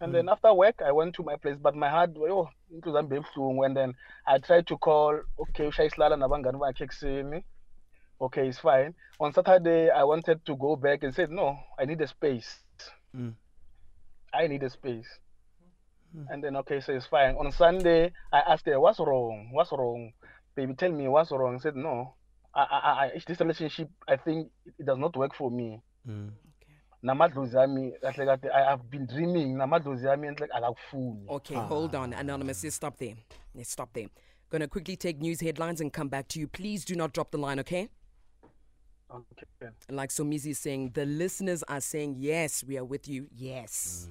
And 0.00 0.14
then 0.14 0.28
after 0.28 0.52
work, 0.52 0.82
I 0.82 0.92
went 0.92 1.14
to 1.14 1.22
my 1.22 1.36
place, 1.36 1.56
but 1.56 1.74
my 1.74 1.88
heart, 1.88 2.10
oh, 2.18 2.48
it 2.70 2.84
was 2.84 2.96
unbelievable. 2.96 3.62
And 3.62 3.76
then 3.76 3.94
I 4.26 4.38
tried 4.38 4.66
to 4.66 4.76
call, 4.76 5.20
okay, 5.38 5.68
ushayishlala 5.68 6.16
nabangani 6.16 6.58
bakhe 6.58 6.82
ekuseni. 6.82 7.44
Okay, 8.20 8.48
it's 8.48 8.58
fine. 8.58 8.94
On 9.20 9.32
Saturday, 9.32 9.90
I 9.90 10.04
wanted 10.04 10.44
to 10.46 10.56
go 10.56 10.76
back 10.76 11.02
and 11.02 11.14
said, 11.14 11.30
no, 11.30 11.58
I 11.78 11.84
need 11.84 12.00
a 12.00 12.06
space. 12.06 12.64
Mm. 13.14 13.34
I 14.32 14.46
need 14.46 14.62
a 14.62 14.70
space. 14.70 15.08
Mm. 16.14 16.26
And 16.30 16.44
then, 16.44 16.56
okay, 16.56 16.80
so 16.80 16.92
it's 16.92 17.06
fine. 17.06 17.36
On 17.36 17.50
Sunday, 17.52 18.12
I 18.32 18.40
asked 18.40 18.66
her, 18.66 18.80
what's 18.80 18.98
wrong? 18.98 19.50
What's 19.52 19.72
wrong? 19.72 20.12
Baby, 20.54 20.74
tell 20.74 20.92
me 20.92 21.08
what's 21.08 21.30
wrong. 21.30 21.56
I 21.56 21.58
said, 21.58 21.76
no, 21.76 22.15
I, 22.56 22.62
I, 22.62 23.04
I, 23.04 23.22
this 23.26 23.40
relationship, 23.40 23.90
I 24.08 24.16
think 24.16 24.48
it 24.78 24.86
does 24.86 24.98
not 24.98 25.16
work 25.16 25.34
for 25.34 25.50
me. 25.50 25.80
Mm. 26.08 26.30
namadlozi 27.02 27.58
ami 27.58 27.92
kahle 28.00 28.26
kahle 28.26 28.50
i 28.50 28.64
have 28.64 28.82
been 28.90 29.06
dreaming 29.06 29.56
namadlozi 29.56 30.08
ami 30.08 30.26
enhle 30.26 30.46
akakufuni 30.50 31.26
Okay, 31.28 31.56
hold 31.56 31.94
on, 31.94 32.12
Anonymous. 32.12 32.64
Let's 32.64 32.76
stop 32.76 32.98
there. 32.98 33.16
Let's 33.54 33.70
stop 33.70 33.92
there. 33.92 34.08
Gonna 34.50 34.68
quickly 34.68 34.96
take 34.96 35.18
news 35.20 35.40
headlines 35.40 35.80
and 35.80 35.92
come 35.92 36.08
back 36.08 36.28
to 36.28 36.40
you. 36.40 36.48
Please 36.48 36.84
do 36.84 36.96
not 36.96 37.12
drop 37.12 37.30
the 37.30 37.38
line, 37.38 37.60
okay? 37.60 37.88
Okay. 39.10 39.70
Like 39.90 40.10
Somizi 40.10 40.50
is 40.50 40.58
saying, 40.58 40.90
the 40.94 41.04
listeners 41.04 41.62
are 41.68 41.80
saying, 41.80 42.16
yes, 42.18 42.64
we 42.64 42.78
are 42.78 42.84
with 42.84 43.08
you. 43.08 43.26
Yes. 43.36 44.08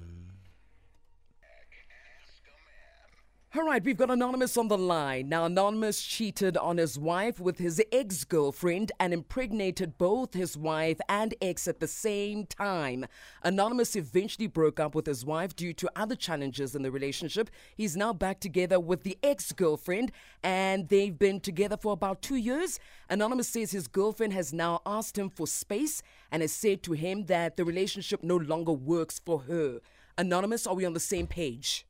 All 3.56 3.64
right, 3.64 3.82
we've 3.82 3.96
got 3.96 4.10
Anonymous 4.10 4.58
on 4.58 4.68
the 4.68 4.76
line. 4.76 5.30
Now, 5.30 5.46
Anonymous 5.46 6.02
cheated 6.02 6.58
on 6.58 6.76
his 6.76 6.98
wife 6.98 7.40
with 7.40 7.56
his 7.56 7.82
ex 7.90 8.22
girlfriend 8.22 8.92
and 9.00 9.14
impregnated 9.14 9.96
both 9.96 10.34
his 10.34 10.58
wife 10.58 11.00
and 11.08 11.34
ex 11.40 11.66
at 11.66 11.80
the 11.80 11.86
same 11.88 12.44
time. 12.44 13.06
Anonymous 13.42 13.96
eventually 13.96 14.46
broke 14.46 14.78
up 14.78 14.94
with 14.94 15.06
his 15.06 15.24
wife 15.24 15.56
due 15.56 15.72
to 15.72 15.90
other 15.96 16.14
challenges 16.14 16.74
in 16.74 16.82
the 16.82 16.90
relationship. 16.90 17.48
He's 17.74 17.96
now 17.96 18.12
back 18.12 18.40
together 18.40 18.78
with 18.78 19.04
the 19.04 19.16
ex 19.22 19.52
girlfriend, 19.52 20.12
and 20.42 20.90
they've 20.90 21.18
been 21.18 21.40
together 21.40 21.78
for 21.78 21.94
about 21.94 22.20
two 22.20 22.36
years. 22.36 22.78
Anonymous 23.08 23.48
says 23.48 23.70
his 23.70 23.88
girlfriend 23.88 24.34
has 24.34 24.52
now 24.52 24.82
asked 24.84 25.16
him 25.16 25.30
for 25.30 25.46
space 25.46 26.02
and 26.30 26.42
has 26.42 26.52
said 26.52 26.82
to 26.82 26.92
him 26.92 27.24
that 27.24 27.56
the 27.56 27.64
relationship 27.64 28.22
no 28.22 28.36
longer 28.36 28.72
works 28.72 29.18
for 29.24 29.38
her. 29.48 29.80
Anonymous, 30.18 30.66
are 30.66 30.74
we 30.74 30.84
on 30.84 30.92
the 30.92 31.00
same 31.00 31.26
page? 31.26 31.86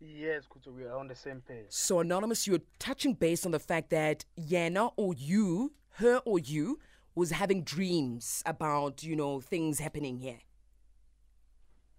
Yes, 0.00 0.44
Kuto, 0.46 0.74
we 0.74 0.84
are 0.84 0.96
on 0.98 1.08
the 1.08 1.14
same 1.14 1.40
page. 1.46 1.66
So, 1.70 2.00
Anonymous, 2.00 2.46
you're 2.46 2.60
touching 2.78 3.14
base 3.14 3.46
on 3.46 3.52
the 3.52 3.58
fact 3.58 3.90
that 3.90 4.24
Yana 4.38 4.92
or 4.96 5.14
you, 5.14 5.72
her 5.92 6.18
or 6.24 6.38
you, 6.38 6.78
was 7.14 7.30
having 7.30 7.62
dreams 7.62 8.42
about, 8.44 9.02
you 9.02 9.16
know, 9.16 9.40
things 9.40 9.78
happening 9.78 10.18
here. 10.18 10.38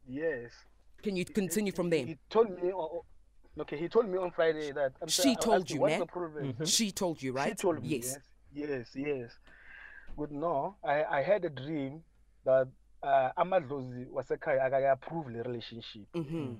Yes. 0.07 0.51
Can 1.01 1.15
you 1.15 1.25
continue 1.25 1.71
from 1.71 1.89
there? 1.89 2.05
He 2.05 2.17
told 2.29 2.49
me. 2.61 2.71
o- 2.71 2.79
o- 2.79 3.05
Okay, 3.59 3.75
he 3.77 3.89
told 3.89 4.07
me 4.07 4.19
on 4.19 4.29
Friday 4.31 4.71
that. 4.71 4.93
I'm 5.01 5.07
She 5.07 5.33
sorry, 5.33 5.35
told 5.37 5.71
you, 5.71 5.79
what's 5.79 5.93
ne? 5.93 5.99
the 5.99 6.05
problem? 6.05 6.55
She 6.65 6.91
told 6.91 7.23
you, 7.23 7.31
right? 7.33 7.49
She 7.49 7.55
told 7.55 7.81
me. 7.81 7.87
Yes. 7.97 8.19
Yes. 8.53 8.69
Yes. 8.69 8.87
Yes. 8.93 9.31
Good. 10.15 10.31
No, 10.31 10.75
I 10.83 11.03
I 11.03 11.21
had 11.23 11.43
a 11.43 11.49
dream 11.49 12.03
that 12.45 12.67
uh, 13.01 13.31
Amadlozi 13.35 14.05
wasekhaya 14.11 14.61
akayi-approve 14.69 15.33
the 15.33 15.41
relationship. 15.43 16.03
hmm 16.13 16.53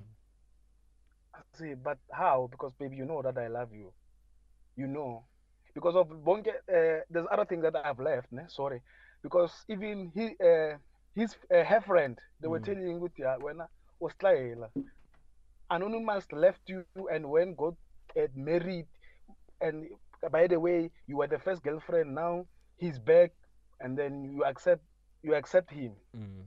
I 1.38 1.58
say, 1.58 1.74
but 1.76 1.98
how? 2.12 2.48
Because 2.52 2.74
baby, 2.80 2.98
you 2.98 3.06
know 3.06 3.22
that 3.22 3.38
I 3.38 3.48
love 3.48 3.70
you. 3.74 3.92
You 4.76 4.88
know, 4.88 5.26
because 5.74 5.96
of 5.96 6.08
bonke. 6.08 6.50
Uh, 6.50 7.04
there's 7.10 7.28
other 7.32 7.46
things 7.46 7.64
that 7.64 7.76
I've 7.76 8.00
left. 8.00 8.32
Ne? 8.32 8.44
Sorry, 8.48 8.82
because 9.24 9.52
even 9.70 10.12
he, 10.14 10.36
uh, 10.44 10.78
his 11.16 11.36
uh, 11.54 11.64
her 11.64 11.82
friend, 11.82 12.18
they 12.42 12.48
were 12.48 12.60
telling 12.60 12.88
him, 12.90 13.08
"Yeah, 13.18 13.38
when 13.40 13.62
I 13.62 13.66
was 14.00 14.14
Anonymous 15.70 16.26
left 16.32 16.62
you 16.68 16.86
and 17.12 17.30
when 17.30 17.54
got 17.56 17.74
uh, 18.18 18.28
married, 18.36 18.88
and 19.62 19.88
by 20.32 20.48
the 20.48 20.60
way, 20.60 20.90
you 21.08 21.18
were 21.18 21.28
the 21.28 21.40
first 21.40 21.62
girlfriend. 21.64 22.16
Now 22.16 22.46
he's 22.78 23.00
back, 23.00 23.32
and 23.80 23.98
then 23.98 24.32
you 24.34 24.44
accept 24.46 24.82
you 25.24 25.36
accept 25.36 25.72
him." 25.72 25.94
Mm. 26.16 26.44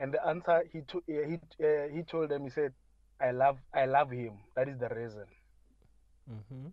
And 0.00 0.14
the 0.14 0.24
answer 0.26 0.62
he 0.72 0.82
to, 0.82 0.98
uh, 0.98 1.28
he 1.28 1.64
uh, 1.64 1.88
he 1.92 2.02
told 2.02 2.30
them 2.30 2.44
he 2.44 2.50
said, 2.50 2.72
"I 3.20 3.30
love 3.32 3.58
I 3.74 3.86
love 3.86 4.10
him. 4.10 4.38
That 4.56 4.68
is 4.68 4.78
the 4.78 4.88
reason." 4.88 5.26
Mm-hmm. 6.30 6.68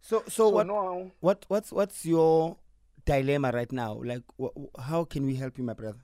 So, 0.00 0.24
so, 0.28 0.48
So 0.48 0.48
what, 0.48 0.66
now, 0.66 1.10
what, 1.20 1.44
what's, 1.48 1.70
what's 1.72 2.04
your 2.04 2.56
dilemma 3.04 3.52
right 3.52 3.70
now? 3.70 4.00
Like, 4.02 4.24
wh- 4.40 4.56
wh- 4.58 4.80
how 4.82 5.04
can 5.04 5.24
we 5.26 5.36
help 5.36 5.58
you, 5.58 5.64
my 5.64 5.74
brother? 5.74 6.00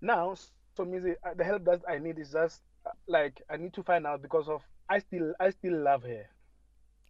now, 0.00 0.34
Somizi, 0.76 1.14
uh, 1.24 1.34
the 1.34 1.44
help 1.44 1.64
that 1.64 1.82
I 1.88 1.98
need 1.98 2.18
is 2.18 2.32
just 2.32 2.62
uh, 2.86 2.90
like 3.06 3.40
I 3.50 3.56
need 3.56 3.74
to 3.74 3.82
find 3.82 4.06
out 4.06 4.22
because 4.22 4.48
of 4.48 4.62
I 4.88 4.98
still 4.98 5.34
I 5.38 5.50
still 5.50 5.76
love 5.82 6.02
her 6.02 6.26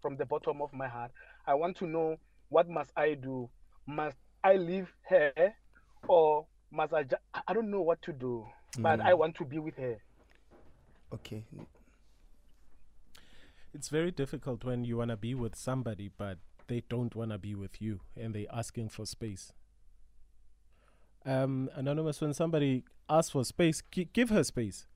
from 0.01 0.17
the 0.17 0.27
bottom 0.27 0.61
of 0.61 0.73
my 0.73 0.89
heart. 0.89 1.13
I 1.47 1.55
want 1.55 1.77
to 1.79 1.87
know 1.87 2.17
what 2.49 2.69
must 2.69 2.91
I 2.97 3.15
do? 3.15 3.49
Must 3.87 4.17
I 4.45 4.55
leave 4.57 4.93
her, 5.09 5.55
or 6.09 6.47
must 6.71 6.93
I? 6.93 7.05
Ju- 7.05 7.17
I- 7.33 7.43
I 7.49 7.53
don't 7.55 7.71
know 7.71 7.83
what 7.83 8.03
to 8.03 8.13
do, 8.13 8.47
but 8.79 9.01
I 9.01 9.15
want 9.15 9.35
to 9.37 9.45
be 9.45 9.59
with 9.59 9.77
her. 9.77 9.99
Okay. 11.13 11.45
It's 13.75 13.89
very 13.89 14.11
difficult 14.11 14.65
when 14.65 14.85
you 14.85 14.99
want 14.99 15.11
to 15.11 15.17
be 15.17 15.35
with 15.35 15.55
somebody, 15.55 16.11
but 16.17 16.39
they 16.69 16.83
don't 16.89 17.15
want 17.15 17.31
to 17.31 17.39
be 17.39 17.55
with 17.55 17.81
you 17.81 18.01
and 18.17 18.35
they're 18.35 18.47
asking 18.53 18.91
for 18.91 19.07
space. 19.07 19.53
Um, 21.25 21.71
Anonymous, 21.75 22.21
when 22.21 22.35
somebody 22.35 22.85
asks 23.09 23.31
for 23.31 23.45
space, 23.45 23.83
gi- 23.91 24.09
give 24.13 24.31
her 24.31 24.43
space. 24.45 24.87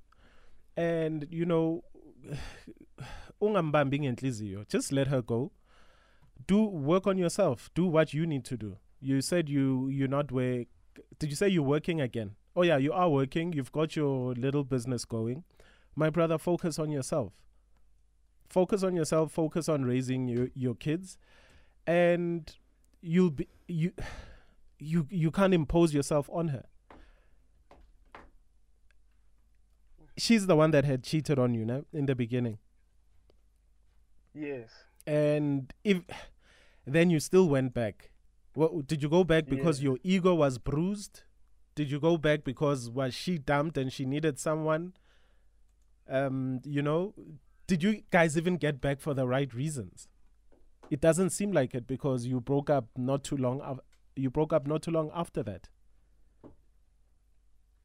And, 0.77 1.27
you 1.31 1.45
know, 1.47 1.85
ungambambi 3.43 4.01
ngenhliziyo, 4.01 4.69
just 4.69 4.93
let 4.93 5.09
her 5.09 5.23
go. 5.23 5.53
Do 6.47 6.65
work 6.65 7.07
on 7.07 7.17
yourself. 7.19 7.71
Do 7.75 7.87
what 7.87 8.13
you 8.13 8.27
need 8.27 8.45
to 8.47 8.57
do. 8.57 8.77
You 9.01 9.21
said 9.21 9.49
you 9.49 9.89
you're 9.89 10.09
not 10.09 10.33
where. 10.33 10.65
Did 11.19 11.31
you 11.31 11.37
say 11.37 11.49
you're 11.49 11.63
working 11.63 12.01
again? 12.01 12.37
Oh 12.57 12.63
yeah, 12.63 12.79
you 12.79 12.93
are 12.93 13.09
working. 13.11 13.53
You've 13.53 13.71
got 13.71 13.95
your 13.95 14.35
little 14.35 14.65
business 14.65 15.05
going. 15.05 15.45
My 15.95 16.09
brother, 16.11 16.39
focus 16.39 16.79
on 16.79 16.91
yourself 16.91 17.33
focus 18.49 18.85
on 18.85 18.95
yourself 18.95 19.33
focus 19.33 19.69
on 19.69 19.85
raising 19.85 20.29
your, 20.29 20.49
your 20.55 20.77
kids 20.77 21.19
and 21.85 22.55
you'll 23.03 23.29
be 23.33 23.49
you 23.67 23.91
you 24.79 25.05
you 25.11 25.33
can't 25.33 25.53
impose 25.53 25.93
yourself 25.93 26.31
on 26.33 26.47
her 26.47 26.63
she's 30.17 30.47
the 30.47 30.55
one 30.55 30.71
that 30.71 30.85
had 30.85 31.03
cheated 31.03 31.41
on 31.41 31.55
you 31.55 31.65
no? 31.65 31.85
in 31.93 32.07
the 32.07 32.15
beginning 32.15 32.59
Yes. 34.33 34.71
and 35.09 35.73
if 35.83 36.03
then 36.87 37.11
you 37.11 37.19
still 37.19 37.49
went 37.49 37.75
back 37.75 38.11
what 38.55 38.87
did 38.87 39.03
you 39.03 39.09
go 39.09 39.25
back 39.25 39.47
because 39.47 39.79
Yes. 39.81 39.85
your 39.85 39.99
ego 40.05 40.35
was 40.37 40.59
bruised 40.59 41.23
did 41.77 41.91
you 41.91 42.01
go 42.01 42.17
back 42.17 42.43
because 42.43 42.91
was 42.91 43.15
she 43.15 43.39
dumped 43.39 43.77
and 43.79 43.93
she 43.93 44.05
needed 44.05 44.39
someone 44.39 44.93
um 46.09 46.61
you 46.65 46.83
know 46.83 47.15
did 47.69 47.83
you 47.83 48.03
guys 48.11 48.37
even 48.37 48.57
get 48.57 48.81
back 48.81 49.01
for 49.01 49.15
the 49.15 49.27
right 49.27 49.53
reasons 49.55 50.09
it 50.91 51.01
doesn't 51.01 51.31
seem 51.31 51.53
like 51.53 51.75
it 51.75 51.87
because 51.87 52.27
you 52.27 52.41
broke 52.41 52.69
up 52.71 52.87
not 52.97 53.23
too 53.25 53.37
long 53.37 53.61
af- 53.63 53.81
you 54.17 54.31
broke 54.31 54.53
up 54.53 54.67
not 54.67 54.83
too 54.83 54.91
long 54.91 55.11
after 55.15 55.43
that 55.43 55.69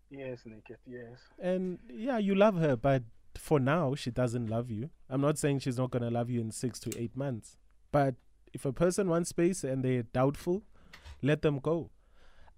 Yes, 0.09 0.41
naked. 0.45 0.77
Yes. 0.85 1.19
and 1.39 1.79
yeah 1.89 2.17
you 2.17 2.35
love 2.35 2.57
her 2.57 2.75
but 2.75 3.03
for 3.35 3.59
now 3.61 3.95
she 3.95 4.11
doesn't 4.11 4.47
love 4.47 4.69
you 4.69 4.89
i'm 5.09 5.21
not 5.21 5.37
saying 5.37 5.59
she's 5.59 5.77
not 5.77 5.89
going 5.89 6.03
to 6.03 6.09
love 6.09 6.29
you 6.29 6.41
in 6.41 6.51
6 6.51 6.79
to 6.81 6.91
8 7.01 7.15
months 7.15 7.55
but 7.93 8.15
if 8.53 8.65
a 8.65 8.73
person 8.73 9.07
wants 9.07 9.29
space 9.29 9.63
and 9.63 9.85
they're 9.85 10.03
doubtful 10.03 10.63
let 11.21 11.41
them 11.43 11.59
go 11.59 11.89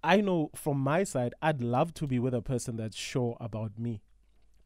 i 0.04 0.20
know 0.20 0.50
from 0.54 0.78
my 0.78 1.02
side 1.04 1.34
i'd 1.42 1.62
love 1.62 1.92
to 1.94 2.06
be 2.06 2.18
with 2.18 2.34
a 2.34 2.42
person 2.42 2.76
that's 2.76 2.96
sure 2.96 3.36
about 3.40 3.78
me 3.78 4.02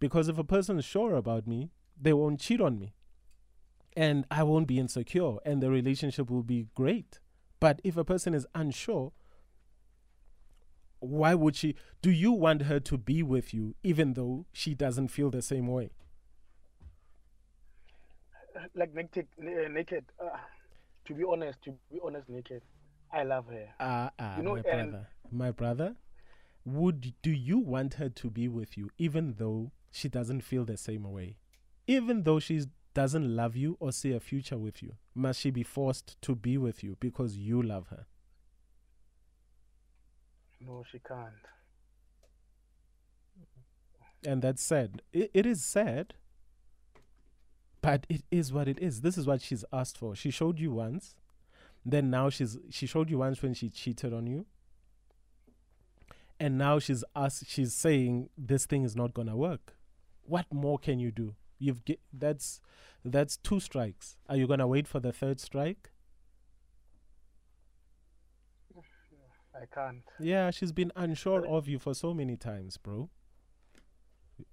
because 0.00 0.28
if 0.28 0.38
a 0.38 0.44
person's 0.44 0.84
sure 0.84 1.14
about 1.14 1.46
me 1.46 1.70
they 2.00 2.12
won't 2.12 2.40
cheat 2.40 2.60
on 2.60 2.78
me 2.78 2.94
and 3.96 4.26
i 4.30 4.42
won't 4.42 4.66
be 4.68 4.78
insecure 4.78 5.36
and 5.44 5.62
the 5.62 5.70
relationship 5.70 6.30
will 6.30 6.42
be 6.42 6.66
great 6.74 7.20
but 7.60 7.80
if 7.84 7.96
a 7.96 8.04
person 8.04 8.34
is 8.34 8.46
unsure 8.54 9.12
why 11.00 11.32
would 11.34 11.54
she 11.56 11.74
do 12.02 12.10
you 12.10 12.32
want 12.32 12.62
her 12.62 12.80
to 12.80 12.98
be 12.98 13.22
with 13.22 13.54
you 13.54 13.74
even 13.84 14.14
though 14.14 14.44
she 14.52 14.74
doesn't 14.74 15.08
feel 15.08 15.30
the 15.30 15.42
same 15.42 15.68
way 15.68 15.90
Like 18.74 18.92
naked. 18.94 19.26
uh, 19.40 19.68
Naked. 19.68 20.04
Uh, 20.20 20.36
to 21.06 21.14
be 21.14 21.22
honest, 21.24 21.62
to 21.62 21.70
be 21.92 22.00
honest, 22.04 22.28
naked. 22.28 22.62
I 23.12 23.22
love 23.22 23.46
her. 23.46 23.68
ah 23.80 24.10
ah 24.18 24.36
You 24.36 24.42
know, 24.42 24.54
my 24.56 24.62
and- 24.70 24.90
brother 24.90 25.06
my 25.32 25.50
brother 25.50 25.96
would 26.64 27.14
do 27.22 27.30
you 27.30 27.58
want 27.58 27.94
her 27.94 28.08
to 28.08 28.30
be 28.30 28.48
with 28.48 28.76
you 28.76 28.90
even 28.98 29.34
though 29.38 29.70
she 29.90 30.08
doesn't 30.08 30.42
feel 30.42 30.64
the 30.64 30.76
same 30.76 31.10
way? 31.10 31.36
Even 31.86 32.24
though 32.24 32.38
she 32.38 32.64
doesn't 32.94 33.34
love 33.36 33.56
you 33.56 33.76
or 33.80 33.92
see 33.92 34.12
a 34.12 34.20
future 34.20 34.58
with 34.58 34.82
you 34.82 34.94
must 35.14 35.40
she 35.40 35.50
be 35.50 35.62
forced 35.62 36.20
to 36.22 36.34
be 36.34 36.58
with 36.58 36.82
you 36.82 36.96
because 37.00 37.36
you 37.36 37.62
love 37.62 37.88
her? 37.88 38.06
No, 40.60 40.84
she 40.90 40.98
can't. 40.98 41.32
and 44.26 44.42
that's 44.42 44.62
sad. 44.62 45.02
It, 45.12 45.30
it 45.32 45.46
is 45.46 45.64
sad 45.64 46.14
but 47.80 48.06
it 48.08 48.22
is 48.30 48.52
what 48.52 48.66
it 48.68 48.78
is. 48.80 49.02
This 49.02 49.16
is 49.16 49.26
what 49.26 49.40
she's 49.40 49.64
asked 49.72 49.96
for. 49.96 50.16
She 50.16 50.30
showed 50.30 50.58
you 50.58 50.72
once 50.72 51.14
then 51.84 52.10
now 52.10 52.28
she's 52.28 52.58
she 52.70 52.86
showed 52.86 53.08
you 53.10 53.18
once 53.18 53.42
when 53.42 53.54
she 53.54 53.68
cheated 53.70 54.12
on 54.12 54.26
you 54.26 54.44
and 56.40 56.56
now 56.58 56.78
she's 56.78 57.04
asked 57.14 57.48
she's 57.48 57.74
saying 57.74 58.28
this 58.36 58.66
thing 58.66 58.84
is 58.84 58.94
not 58.96 59.14
gonna 59.14 59.36
work 59.36 59.74
what 60.22 60.46
more 60.52 60.78
can 60.78 60.98
you 60.98 61.10
do 61.10 61.34
you've 61.58 61.84
get 61.84 62.00
that's 62.12 62.60
that's 63.04 63.36
two 63.36 63.60
strikes 63.60 64.16
are 64.28 64.36
you 64.36 64.46
gonna 64.46 64.66
wait 64.66 64.86
for 64.86 65.00
the 65.00 65.12
third 65.12 65.40
strike 65.40 65.90
I 69.60 69.66
can't. 69.66 70.02
Yeah, 70.20 70.50
she's 70.50 70.72
been 70.72 70.92
unsure 70.94 71.46
of 71.46 71.68
you 71.68 71.78
for 71.78 71.94
so 71.94 72.14
many 72.14 72.36
times, 72.36 72.76
bro. 72.76 73.10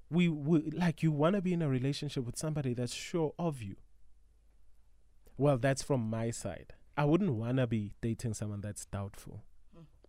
We, 0.09 0.29
we 0.29 0.71
like 0.71 1.03
you 1.03 1.11
want 1.11 1.35
to 1.35 1.41
be 1.41 1.53
in 1.53 1.61
a 1.61 1.69
relationship 1.69 2.25
with 2.25 2.37
somebody 2.37 2.73
that's 2.73 2.93
sure 2.93 3.33
of 3.37 3.61
you. 3.61 3.75
Well, 5.37 5.57
that's 5.57 5.83
from 5.83 6.09
my 6.09 6.31
side. 6.31 6.73
I 6.97 7.05
wouldn't 7.05 7.33
want 7.33 7.57
to 7.57 7.67
be 7.67 7.91
dating 8.01 8.33
someone 8.33 8.61
that's 8.61 8.85
doubtful. 8.85 9.43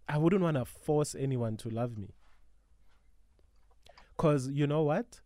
I 0.08 0.18
wouldn't 0.18 0.42
want 0.42 0.56
to 0.56 0.64
force 0.64 1.14
anyone 1.14 1.56
to 1.58 1.68
love 1.68 1.98
me. 1.98 2.14
Cause 4.16 4.48
you 4.48 4.66
know 4.66 4.82
what? 4.82 5.20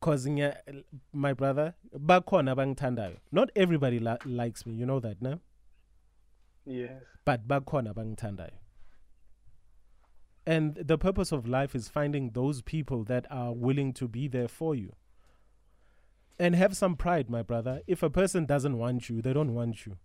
Cause 0.00 0.28
my 1.12 1.32
brother, 1.32 1.74
bakhona 1.94 2.54
abangithandayo. 2.56 3.16
Not 3.30 3.50
everybody 3.54 3.98
li- 3.98 4.16
likes 4.24 4.66
me, 4.66 4.74
you 4.74 4.86
know 4.86 5.00
that, 5.00 5.20
no? 5.22 5.40
Yes. 6.66 7.02
But 7.24 7.46
bakhona 7.46 7.94
abangithandayo. 7.94 8.52
And 10.46 10.74
the 10.74 10.98
purpose 10.98 11.32
of 11.32 11.46
life 11.46 11.74
is 11.74 11.88
finding 11.88 12.30
those 12.30 12.62
people 12.62 13.04
that 13.04 13.26
are 13.30 13.52
willing 13.52 13.92
to 13.94 14.08
be 14.08 14.26
there 14.26 14.48
for 14.48 14.74
you. 14.74 14.94
And 16.38 16.54
have 16.54 16.74
some 16.76 16.96
pride, 16.96 17.28
my 17.28 17.42
brother. 17.42 17.82
If 17.86 18.02
a 18.02 18.08
person 18.10 18.46
doesn't 18.46 18.78
want 18.78 19.10
you, 19.10 19.20
they 19.20 19.34
don't 19.34 19.54
want 19.54 19.84
you. 19.84 19.98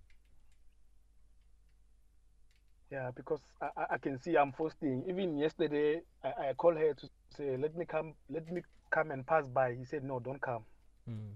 Yeah, 2.91 3.11
because 3.15 3.41
I, 3.61 3.69
I- 3.77 3.85
I 3.95 3.97
can 3.97 4.19
see 4.19 4.37
I'm 4.37 4.51
fasting. 4.53 5.03
Even 5.09 5.37
yesterday, 5.37 6.01
I, 6.23 6.49
I 6.49 6.53
called 6.53 6.77
her 6.77 6.93
to 6.93 7.09
say, 7.35 7.57
"Let 7.57 7.75
me 7.75 7.85
come, 7.85 8.13
let 8.29 8.49
me 8.51 8.61
come 8.91 9.11
and 9.11 9.25
pass 9.25 9.47
by." 9.47 9.73
He 9.73 9.85
said, 9.85 10.03
"No, 10.03 10.19
don't 10.19 10.41
come." 10.41 10.63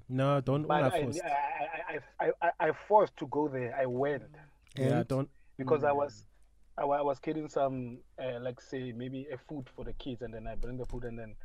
No, 0.09 0.41
don't 0.41 0.67
But 0.67 0.83
I, 0.83 0.97
unforced. 0.97 1.21
I, 1.23 1.93
I, 2.23 2.25
I, 2.25 2.31
I, 2.41 2.51
I 2.69 2.71
forced 2.87 3.15
to 3.17 3.27
go 3.27 3.47
there. 3.47 3.75
I 3.79 3.85
went 3.85 4.23
Yeah, 4.75 4.99
And- 4.99 5.07
don't. 5.07 5.29
because 5.57 5.83
I 5.83 5.91
was, 5.91 6.25
I, 6.77 6.83
I 6.83 7.01
was 7.01 7.19
getting 7.19 7.47
some, 7.49 7.99
uh, 8.19 8.39
like 8.39 8.59
say 8.61 8.91
maybe 8.93 9.27
a 9.31 9.37
food 9.47 9.67
for 9.75 9.85
the 9.85 9.93
kids, 9.93 10.21
and 10.23 10.33
then 10.33 10.47
I 10.47 10.55
bring 10.55 10.77
the 10.77 10.85
food, 10.87 11.03
and 11.03 11.19
then 11.19 11.35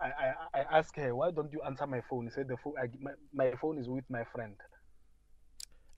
I, 0.00 0.06
I, 0.54 0.60
I 0.60 0.78
asked 0.78 0.94
her, 0.96 1.14
"Why 1.14 1.30
don't 1.30 1.52
you 1.52 1.60
answer 1.62 1.86
my 1.86 2.00
phone?" 2.08 2.24
He 2.26 2.30
said, 2.30 2.46
"The 2.48 2.56
phone, 2.56 2.74
I, 2.80 2.86
my, 3.00 3.12
my 3.32 3.52
phone 3.60 3.78
is 3.78 3.88
with 3.88 4.04
my 4.10 4.24
friend." 4.32 4.54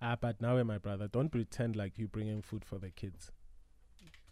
Ah, 0.03 0.17
but 0.21 0.41
now, 0.41 0.63
my 0.63 0.79
brother, 0.79 1.09
don't 1.09 1.29
pretend 1.29 1.77
like 1.77 1.99
you're 1.99 2.09
bringing 2.09 2.41
food 2.43 2.65
for 2.65 2.79
the 2.79 2.91
kids. 2.91 3.31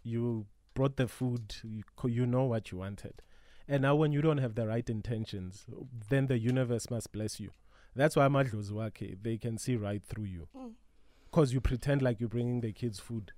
You 0.03 0.47
brought 0.73 0.97
the 0.97 1.07
food. 1.07 1.55
You, 1.63 1.83
you 2.05 2.25
know 2.25 2.45
what 2.45 2.71
you 2.71 2.79
wanted, 2.79 3.21
and 3.67 3.83
now 3.83 3.95
when 3.95 4.11
you 4.11 4.21
don't 4.21 4.39
have 4.39 4.55
the 4.55 4.65
right 4.67 4.89
intentions, 4.89 5.65
then 6.09 6.27
the 6.27 6.39
universe 6.39 6.89
must 6.89 7.11
bless 7.11 7.39
you. 7.39 7.51
That's 7.95 8.15
why 8.15 8.27
madlozi 8.27 8.71
wakhe 8.71 9.17
they 9.21 9.37
can 9.37 9.57
see 9.57 9.75
right 9.75 10.03
through 10.03 10.25
you, 10.25 10.47
cause 11.31 11.53
you 11.53 11.61
pretend 11.61 12.01
like 12.01 12.19
you're 12.19 12.29
bringing 12.29 12.61
the 12.61 12.71
kids 12.71 12.99
food. 12.99 13.31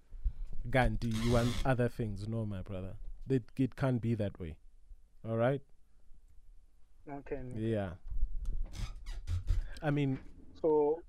Gandhi, 0.69 1.07
you 1.07 1.31
want 1.31 1.49
other 1.65 1.89
things. 1.89 2.27
No, 2.27 2.45
my 2.45 2.61
brother, 2.61 2.93
it, 3.27 3.43
it 3.57 3.75
can't 3.75 3.99
be 3.99 4.13
that 4.15 4.39
way. 4.39 4.55
All 5.27 5.35
right. 5.37 5.61
Okay. 7.09 7.39
Yeah. 7.55 7.91
I 9.81 9.89
mean, 9.89 10.19
So 10.61 11.01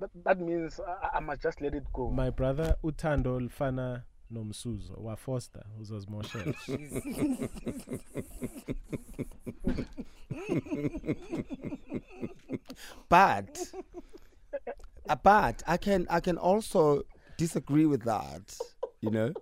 that, 0.00 0.10
that 0.24 0.40
means 0.40 0.80
I, 0.80 1.16
I 1.16 1.20
must 1.20 1.42
just 1.42 1.60
let 1.60 1.74
it 1.74 1.84
go. 1.92 2.10
my 2.10 2.30
brother 2.30 2.76
Utando 2.84 3.40
lufana 3.40 4.02
nomsuzo 4.30 4.94
wa 4.96 5.16
Foster 5.16 5.64
uzozimoshela 5.80 6.54
but 13.08 13.58
uh, 15.08 15.16
but 15.22 15.62
I 15.66 15.76
can 15.76 16.06
I 16.10 16.20
can 16.20 16.38
also 16.38 17.02
disagree 17.36 17.86
with 17.86 18.04
that. 18.04 18.56
You 19.00 19.10
know, 19.10 19.32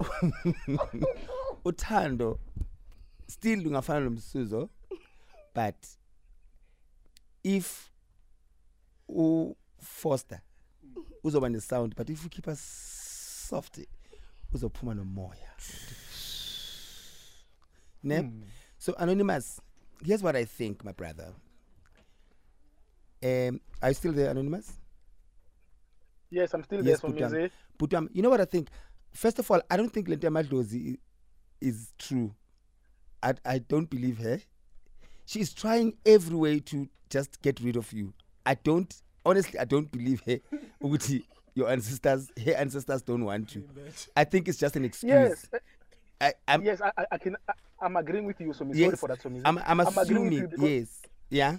Utando 1.64 2.38
still 3.26 3.60
doing 3.60 3.72
lungafana 3.74 4.08
nomsuzo, 4.08 4.68
but 5.54 5.74
if 7.42 7.89
u 9.16 9.56
Foster 9.78 10.40
uzoba 11.24 11.48
ne-sound 11.48 11.94
but 11.96 12.10
if 12.10 12.22
you 12.24 12.28
keep 12.30 12.48
us 12.48 12.60
soft 13.48 13.80
uzophuma 14.52 14.94
nomoya. 14.94 15.50
Ne 18.02 18.24
so 18.78 18.94
anonymous 18.98 19.60
here's 20.04 20.22
what 20.22 20.36
i 20.36 20.44
think 20.44 20.84
my 20.84 20.92
brother. 20.92 21.32
Um 23.22 23.60
are 23.82 23.90
you 23.90 23.94
still 23.94 24.12
there 24.12 24.30
anonymous? 24.30 24.72
Yes, 26.30 26.54
I'm 26.54 26.62
still 26.62 26.78
Yes, 26.84 26.84
there 26.84 26.96
for 26.98 27.08
Putam. 27.10 27.30
music. 27.32 27.52
but 27.78 27.92
um, 27.94 28.08
you 28.12 28.22
know 28.22 28.30
what 28.30 28.40
i 28.40 28.44
think? 28.44 28.68
First 29.12 29.38
of 29.38 29.50
all 29.50 29.60
i 29.70 29.76
don't 29.76 29.92
think 29.92 30.08
lento 30.08 30.28
yamadlozi 30.28 30.96
is 31.60 31.92
true. 31.98 32.34
I, 33.22 33.34
I 33.44 33.58
don't 33.58 33.90
believe 33.90 34.16
her. 34.18 34.40
She's 35.26 35.52
trying 35.52 35.98
every 36.06 36.34
way 36.36 36.60
to 36.60 36.88
just 37.10 37.42
get 37.42 37.60
rid 37.60 37.76
of 37.76 37.92
you 37.92 38.14
i 38.46 38.54
don't 38.54 39.02
honestly 39.24 39.58
i 39.58 39.64
don't 39.64 39.90
believe 39.92 40.20
her 40.26 40.38
ukuthi 40.82 41.22
your 41.54 41.68
ancestors 41.70 42.30
her 42.44 42.52
ancestors 42.54 43.02
don't 43.02 43.24
want 43.24 43.54
you 43.54 43.62
i 44.16 44.24
think 44.24 44.48
it's 44.48 44.58
just 44.58 44.76
an 44.76 44.84
excuse 44.84 45.12
Yes, 45.12 45.46
uh, 45.52 45.58
I, 46.22 46.34
I'm, 46.48 46.62
yes, 46.62 46.80
I, 46.82 46.92
I- 47.10 47.18
can. 47.18 47.36
I, 47.48 47.52
I'm 47.82 47.96
agreeing 47.96 48.26
with 48.26 48.38
you, 48.40 48.48
Somi. 48.52 48.76
Sorry 48.76 48.96
for 48.96 49.08
that, 49.08 49.20
Somi. 49.22 49.40
I'm, 49.44 49.56
I'm 49.56 49.80
agreeing 49.80 50.24
with 50.24 50.32
you 50.32 50.48
assuming 50.52 50.70
yes 50.70 51.00
yeah 51.30 51.56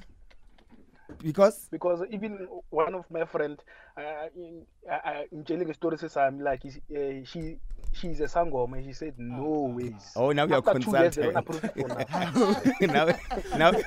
because 1.23 1.67
because 1.71 2.03
even 2.11 2.47
one 2.69 2.93
of 2.95 3.05
my 3.09 3.25
friend, 3.25 3.59
uh, 3.97 4.27
in, 4.35 4.61
uh, 4.89 4.93
uh, 5.03 5.21
in 5.31 5.43
telling 5.43 5.69
a 5.69 5.73
story, 5.73 5.97
says 5.97 6.15
I'm 6.17 6.39
like 6.39 6.61
uh, 6.65 7.23
she 7.25 7.57
she's 7.93 8.19
a 8.21 8.25
sangoma. 8.25 8.77
and 8.77 8.85
She 8.85 8.93
said 8.93 9.13
no 9.17 9.73
ways. 9.75 10.11
oh 10.15 10.31
now 10.31 10.45
you're 10.45 10.57
After 10.57 10.71
years, 10.73 10.85
consulting 10.85 11.23
don't 11.23 11.35
approve 11.37 11.63
it 11.63 11.73
for 11.75 11.87
now. 12.89 13.07
now, 13.57 13.71
now, 13.71 13.81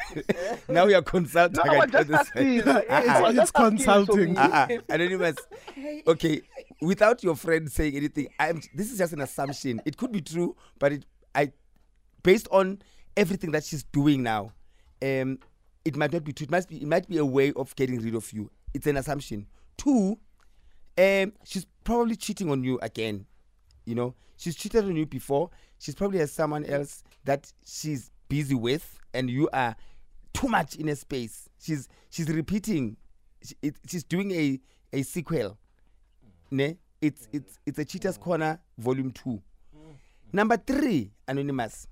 now 0.68 0.86
you're 0.86 1.02
consulting. 1.02 1.60
No, 1.64 1.80
I'm 1.80 1.90
just 1.90 2.10
asking. 2.10 2.62
uh, 2.62 2.80
Uh-uh. 2.88 3.02
I'm 3.04 3.24
It's 3.26 3.34
just 3.36 3.54
consulting. 3.54 4.34
Somi. 4.34 4.38
uh-uh. 4.38 4.78
Anonymous. 4.94 5.36
Okay, 6.06 6.42
without 6.80 7.22
your 7.22 7.36
friend 7.36 7.70
saying 7.70 7.96
anything, 7.96 8.28
I'm. 8.38 8.60
This 8.74 8.90
is 8.92 8.98
just 8.98 9.12
an 9.12 9.20
assumption. 9.20 9.80
It 9.84 9.96
could 9.96 10.12
be 10.12 10.20
true, 10.20 10.56
but 10.78 10.92
it, 10.92 11.04
I, 11.34 11.52
based 12.22 12.48
on 12.50 12.80
everything 13.16 13.50
that 13.52 13.64
she's 13.64 13.82
doing 13.84 14.22
now, 14.22 14.52
um, 15.02 15.38
it 15.84 15.96
might 15.96 16.12
not 16.12 16.24
be 16.24 16.32
true. 16.32 16.44
It 16.44 16.50
must 16.50 16.68
be. 16.68 16.76
It 16.76 16.86
might 16.88 17.08
be 17.08 17.18
a 17.18 17.24
way 17.24 17.52
of 17.54 17.74
getting 17.76 18.00
rid 18.00 18.14
of 18.14 18.32
you. 18.32 18.50
It's 18.72 18.86
an 18.86 18.96
assumption. 18.96 19.46
Two, 19.76 20.18
um, 20.98 21.32
she's 21.44 21.66
probably 21.84 22.16
cheating 22.16 22.50
on 22.50 22.62
you 22.64 22.78
again. 22.82 23.26
You 23.84 23.94
know, 23.94 24.14
she's 24.36 24.56
cheated 24.56 24.84
on 24.84 24.96
you 24.96 25.06
before. 25.06 25.50
She's 25.78 25.94
probably 25.94 26.18
has 26.18 26.32
someone 26.32 26.64
else 26.64 27.04
that 27.24 27.52
she's 27.66 28.10
busy 28.28 28.54
with, 28.54 28.98
and 29.12 29.28
you 29.28 29.48
are 29.52 29.76
too 30.32 30.48
much 30.48 30.76
in 30.76 30.88
a 30.88 30.96
space. 30.96 31.48
She's 31.60 31.88
she's 32.10 32.28
repeating. 32.28 32.96
She, 33.42 33.54
it, 33.62 33.76
she's 33.86 34.04
doing 34.04 34.30
a 34.32 34.60
a 34.92 35.02
sequel. 35.02 35.58
Ne? 36.50 36.76
It's 37.00 37.26
mm. 37.26 37.34
it's 37.34 37.58
it's 37.66 37.78
a 37.78 37.84
cheaters 37.84 38.18
mm. 38.18 38.22
corner 38.22 38.60
volume 38.78 39.10
two. 39.10 39.42
Mm. 39.76 39.94
Number 40.32 40.56
three, 40.56 41.10
anonymous. 41.28 41.86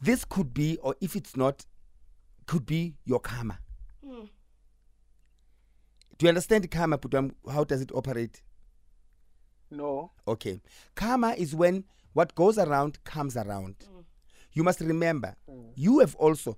This 0.00 0.24
could 0.24 0.52
be, 0.52 0.78
or 0.82 0.94
if 1.00 1.16
it's 1.16 1.36
not, 1.36 1.64
could 2.46 2.66
be 2.66 2.94
your 3.04 3.18
karma. 3.18 3.58
Hmm. 4.04 4.26
Do 6.18 6.24
you 6.24 6.28
understand 6.28 6.64
the 6.64 6.68
karma, 6.68 6.98
Putam? 6.98 7.32
How 7.50 7.64
does 7.64 7.80
it 7.80 7.90
operate? 7.94 8.42
No. 9.70 10.10
Okay. 10.26 10.60
Karma 10.94 11.34
is 11.36 11.54
when 11.54 11.84
what 12.12 12.34
goes 12.34 12.58
around 12.58 13.02
comes 13.04 13.36
around. 13.36 13.76
Mm. 13.80 14.04
You 14.52 14.64
must 14.64 14.80
remember, 14.80 15.36
mm. 15.50 15.70
you 15.74 15.98
have 15.98 16.14
also, 16.16 16.56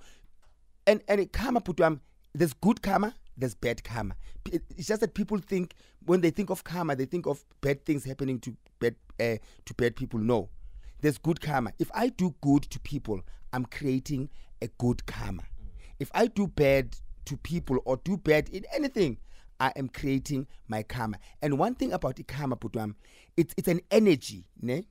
and 0.86 1.02
and 1.08 1.32
karma 1.32 1.60
Putam, 1.60 2.00
there's 2.32 2.52
good 2.52 2.80
karma, 2.80 3.16
there's 3.36 3.54
bad 3.54 3.82
karma. 3.82 4.14
It's 4.46 4.86
just 4.86 5.00
that 5.00 5.14
people 5.14 5.38
think 5.38 5.74
when 6.06 6.20
they 6.20 6.30
think 6.30 6.50
of 6.50 6.62
karma, 6.64 6.94
they 6.94 7.06
think 7.06 7.26
of 7.26 7.44
bad 7.60 7.84
things 7.84 8.04
happening 8.04 8.38
to 8.40 8.56
bad 8.78 8.94
uh, 9.18 9.36
to 9.66 9.74
bad 9.74 9.96
people. 9.96 10.20
No, 10.20 10.48
there's 11.00 11.18
good 11.18 11.40
karma. 11.40 11.72
If 11.78 11.90
I 11.92 12.08
do 12.08 12.34
good 12.40 12.62
to 12.70 12.78
people, 12.80 13.20
I'm 13.52 13.64
creating 13.64 14.30
a 14.62 14.68
good 14.78 15.06
karma. 15.06 15.42
Mm. 15.42 15.46
If 15.98 16.10
I 16.14 16.26
do 16.26 16.46
bad 16.46 16.96
to 17.24 17.36
people 17.36 17.78
or 17.84 17.96
do 18.04 18.16
bad 18.16 18.48
in 18.48 18.64
anything, 18.72 19.18
I 19.60 19.72
am 19.76 19.88
creating 19.88 20.46
my 20.68 20.82
karma. 20.82 21.18
And 21.42 21.58
one 21.58 21.74
thing 21.74 21.92
about 21.92 22.16
the 22.16 22.22
karma, 22.22 22.56
Putwam, 22.56 22.94
it's 23.36 23.54
it's 23.56 23.68
an 23.68 23.80
energy, 23.90 24.44
ne? 24.60 24.84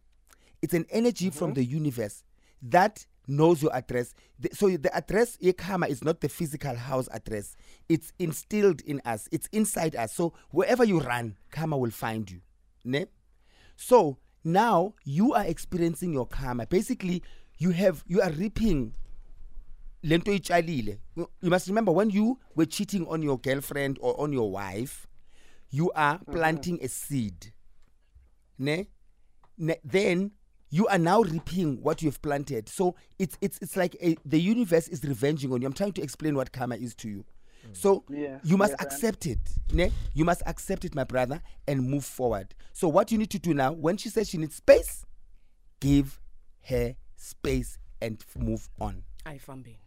It's 0.62 0.74
an 0.74 0.86
energy 0.90 1.28
mm-hmm. 1.28 1.38
from 1.38 1.54
the 1.54 1.64
universe 1.64 2.24
that 2.62 3.06
knows 3.28 3.62
your 3.62 3.76
address. 3.76 4.14
The- 4.40 4.50
so 4.54 4.70
the 4.70 4.96
address, 4.96 5.38
your 5.40 5.54
karma, 5.54 5.88
is 5.88 6.04
not 6.04 6.22
the 6.22 6.30
physical 6.30 6.76
house 6.76 7.08
address. 7.12 7.56
It's 7.90 8.14
instilled 8.20 8.82
in 8.82 9.02
us. 9.06 9.28
It's 9.32 9.48
inside 9.52 9.96
us. 9.96 10.14
So 10.14 10.34
wherever 10.52 10.84
you 10.84 11.00
run, 11.00 11.38
karma 11.52 11.78
will 11.78 11.92
find 11.92 12.30
you, 12.30 12.42
ne? 12.84 13.06
So 13.76 14.18
now 14.44 14.96
you 15.04 15.34
are 15.34 15.46
experiencing 15.46 16.14
your 16.14 16.26
karma. 16.26 16.66
Basically, 16.66 17.24
you 17.58 17.72
have 17.72 18.04
you 18.08 18.22
are 18.22 18.32
reaping 18.32 18.94
lento 20.04 20.32
itshalile. 20.32 21.00
You 21.16 21.30
you 21.42 21.50
must 21.50 21.68
remember 21.68 21.92
when 21.92 22.10
you 22.10 22.40
were 22.56 22.66
cheating 22.66 23.08
on 23.08 23.22
your 23.22 23.40
girlfriend 23.40 23.98
or 24.02 24.20
on 24.20 24.32
your 24.34 24.52
wife, 24.52 25.08
you 25.70 25.92
are 25.92 26.20
mm-hmm. 26.20 26.32
planting 26.34 26.80
a 26.82 26.88
seed. 26.88 27.54
Ne? 28.60 28.88
ne? 29.58 29.76
Then 29.84 30.32
you 30.70 30.88
are 30.88 30.98
now 30.98 31.22
reaping 31.22 31.82
what 31.82 32.02
you 32.02 32.10
have 32.10 32.22
planted. 32.22 32.70
So 32.70 32.96
it's 33.20 33.38
it's 33.42 33.58
it's 33.62 33.76
like 33.76 33.96
a, 34.02 34.18
the 34.26 34.40
universe 34.40 34.88
is 34.88 35.04
revenging 35.04 35.52
on 35.54 35.62
you. 35.62 35.68
I'm 35.68 35.74
trying 35.74 35.94
to 35.94 36.02
explain 36.02 36.36
what 36.36 36.52
karma 36.52 36.76
is 36.76 36.94
to 36.96 37.10
you. 37.10 37.26
Mm. 37.68 37.76
So 37.76 38.04
Yes, 38.10 38.42
you 38.44 38.58
must 38.58 38.72
yes, 38.74 38.80
I 38.82 38.84
accept 38.84 39.26
it. 39.26 39.40
Ne? 39.72 39.92
You 40.14 40.26
must 40.26 40.42
accept 40.46 40.86
it, 40.86 40.96
my 40.96 41.04
brother, 41.04 41.42
and 41.68 41.90
move 41.90 42.06
forward. 42.06 42.54
So 42.74 42.88
what 42.88 43.12
you 43.12 43.18
need 43.18 43.30
to 43.32 43.40
do 43.40 43.54
now, 43.54 43.72
when 43.72 43.98
she 43.98 44.10
says 44.10 44.30
she 44.30 44.38
needs 44.38 44.56
space, 44.56 45.06
give 45.80 46.20
her 46.66 46.96
space 47.16 47.78
and 48.02 48.24
move 48.38 48.70
on. 48.80 49.04
Aifambi. 49.26 49.78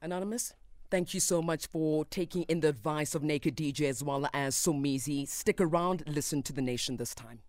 Anonymous, 0.00 0.54
thank 0.90 1.12
you 1.12 1.18
so 1.18 1.42
much 1.42 1.66
for 1.66 2.04
taking 2.04 2.42
in 2.44 2.60
the 2.60 2.68
advice 2.68 3.16
of 3.16 3.22
Naked 3.24 3.56
DJ 3.56 3.88
as 3.88 4.02
well 4.02 4.28
as 4.32 4.54
Somizi. 4.54 5.26
Stick 5.26 5.60
around, 5.60 6.04
listen 6.06 6.42
to 6.44 6.52
the 6.52 6.62
nation 6.62 6.96
this 6.96 7.14
time. 7.14 7.40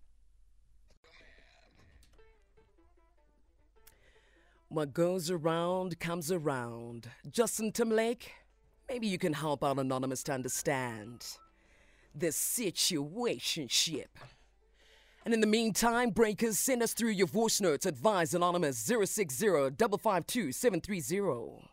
What 4.68 4.92
goes 4.92 5.30
around 5.30 6.00
comes 6.00 6.32
around. 6.32 7.08
Justin 7.30 7.70
Timberlake, 7.70 8.32
maybe 8.88 9.06
you 9.06 9.18
can 9.18 9.32
help 9.32 9.62
out 9.62 9.78
Anonymous 9.78 10.24
to 10.24 10.32
understand 10.32 11.24
this 12.14 12.36
situationship. 12.36 14.06
And 15.24 15.34
in 15.34 15.40
the 15.40 15.46
meantime, 15.46 16.10
breakers, 16.10 16.58
send 16.58 16.82
us 16.82 16.94
through 16.94 17.10
your 17.10 17.26
voice 17.26 17.60
notes. 17.60 17.86
Advise 17.86 18.34
Anonymous 18.34 18.78
060 18.78 19.46
552 19.46 20.50
730. 20.52 21.69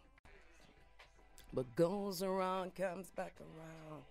What 1.58 1.76
goes 1.76 2.22
around 2.22 2.76
comes 2.76 3.10
back 3.10 3.34
around. 3.42 4.04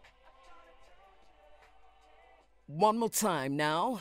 One 2.66 2.98
more 2.98 3.08
time 3.08 3.56
now. 3.56 4.00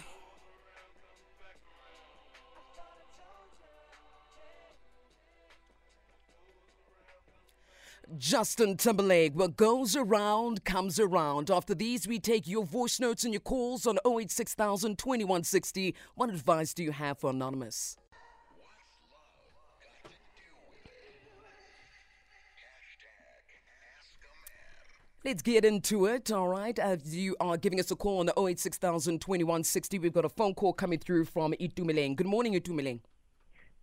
Justin 8.18 8.78
Timberlake, 8.78 9.36
what 9.36 9.56
goes 9.56 9.96
around 9.96 10.66
comes 10.66 11.00
around. 11.00 11.52
After 11.52 11.76
these, 11.76 12.08
we 12.08 12.18
take 12.18 12.48
your 12.48 12.66
voice 12.66 13.00
notes 13.00 13.26
and 13.26 13.32
your 13.32 13.42
calls 13.42 13.86
on 13.86 14.00
086 14.08 14.56
2160. 14.56 15.94
What 16.16 16.32
advice 16.32 16.74
do 16.74 16.84
you 16.84 16.94
have 16.94 17.20
for 17.20 17.30
Anonymous? 17.30 17.96
Let's 25.26 25.42
get 25.42 25.66
into 25.66 26.06
it, 26.06 26.32
all 26.32 26.48
right? 26.48 26.78
As 26.78 27.16
you 27.16 27.36
are 27.40 27.58
giving 27.58 27.80
us 27.80 27.90
a 27.90 27.96
call 27.96 28.20
on 28.20 28.28
the 28.28 28.34
086 28.40 28.78
2160, 28.78 29.98
we've 29.98 30.14
got 30.14 30.24
a 30.24 30.30
phone 30.30 30.54
call 30.54 30.72
coming 30.72 31.00
through 31.00 31.26
from 31.26 31.54
Itumeleng. 31.54 32.16
Good 32.16 32.28
morning, 32.28 32.54
Itumeleng. 32.54 33.00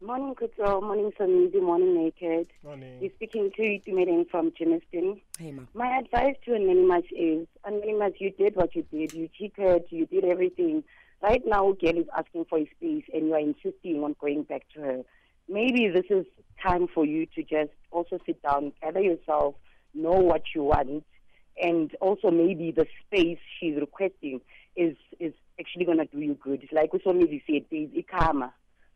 Morning, 0.01 0.37
Kuto. 0.37 0.81
Morning, 0.81 1.11
Samidi. 1.19 1.61
Morning, 1.61 1.97
Naked. 1.97 2.47
Morning. 2.63 2.97
You're 3.01 3.11
speaking 3.17 3.51
to 3.57 3.61
Itumeleng 3.61 4.31
from 4.31 4.53
Germiston. 4.53 5.21
Hey, 5.37 5.51
ma. 5.51 5.63
My 5.75 5.99
advice 5.99 6.37
to 6.45 6.55
Anonymous 6.55 7.07
is, 7.11 7.49
Anonymous, 7.65 8.13
you 8.21 8.31
did 8.31 8.55
what 8.55 8.77
you 8.77 8.85
did. 8.93 9.13
You 9.13 9.29
cheated. 9.37 9.87
You 9.91 10.07
did 10.07 10.25
everything. 10.25 10.85
Right 11.25 11.43
now, 11.45 11.73
girl 11.73 11.99
is 11.99 12.07
asking 12.17 12.45
for 12.45 12.59
a 12.59 12.71
space, 12.77 13.05
and 13.13 13.27
you 13.27 13.35
are 13.35 13.41
insisting 13.41 14.05
on 14.05 14.15
going 14.21 14.45
back 14.45 14.63
to 14.75 14.81
her. 14.81 15.03
Maybe 15.49 15.89
this 15.89 16.07
is 16.09 16.25
time 16.63 16.87
for 16.87 17.05
you 17.05 17.27
to 17.35 17.43
just 17.43 17.73
also 17.91 18.21
sit 18.27 18.41
down, 18.45 18.75
gather 18.81 19.01
yourself, 19.01 19.57
know 19.93 20.13
what 20.13 20.43
you 20.55 20.63
want, 20.63 21.03
and 21.61 21.95
also 22.01 22.31
maybe 22.31 22.71
the 22.71 22.87
space 23.07 23.39
she's 23.59 23.77
requesting 23.77 24.41
is 24.77 24.97
is 25.21 25.33
actually 25.61 25.85
going 25.85 25.99
to 25.99 26.07
do 26.07 26.21
you 26.21 26.35
good. 26.35 26.67
Like 26.73 26.93
Usomizi 26.93 27.43
said, 27.47 27.65
there's 27.71 27.91
a 27.97 28.03
karma. 28.03 28.53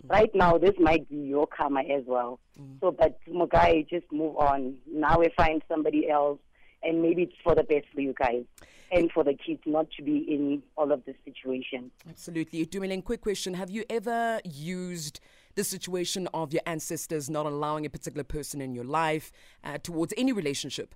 Right 0.09 0.31
now, 0.35 0.59
this 0.59 0.75
might 0.79 1.09
be 1.09 1.17
your 1.17 1.47
karma 1.47 1.81
as 1.81 2.05
well. 2.07 2.39
So, 2.81 2.91
but 2.93 3.19
Mugai, 3.29 3.89
just 3.89 4.11
move 4.13 4.37
on. 4.37 4.77
Now 4.87 5.19
we 5.19 5.31
find 5.37 5.63
somebody 5.69 6.09
else, 6.09 6.39
and 6.83 7.03
maybe 7.03 7.23
it's 7.23 7.35
for 7.43 7.55
the 7.55 7.65
best 7.65 7.87
for 7.95 8.01
you 8.01 8.15
guys 8.19 8.45
and 8.93 9.11
for 9.11 9.25
the 9.25 9.35
kids 9.35 9.61
not 9.67 9.91
to 9.97 10.03
be 10.03 10.19
in 10.19 10.63
all 10.77 10.93
of 10.93 11.05
this 11.07 11.17
situation. 11.25 11.91
Absolutely. 12.09 12.65
Itumeleng, 12.65 13.05
quick 13.05 13.21
question. 13.21 13.55
Have 13.55 13.71
you 13.71 13.85
ever 13.91 14.41
used 14.45 15.21
the 15.55 15.65
situation 15.65 16.29
of 16.33 16.53
your 16.53 16.63
ancestors 16.67 17.29
not 17.29 17.47
allowing 17.47 17.85
a 17.87 17.91
particular 17.91 18.25
person 18.25 18.61
in 18.61 18.75
your 18.75 18.85
life 18.85 19.33
uh, 19.65 19.79
towards 19.79 20.15
any 20.17 20.33
relationship? 20.33 20.95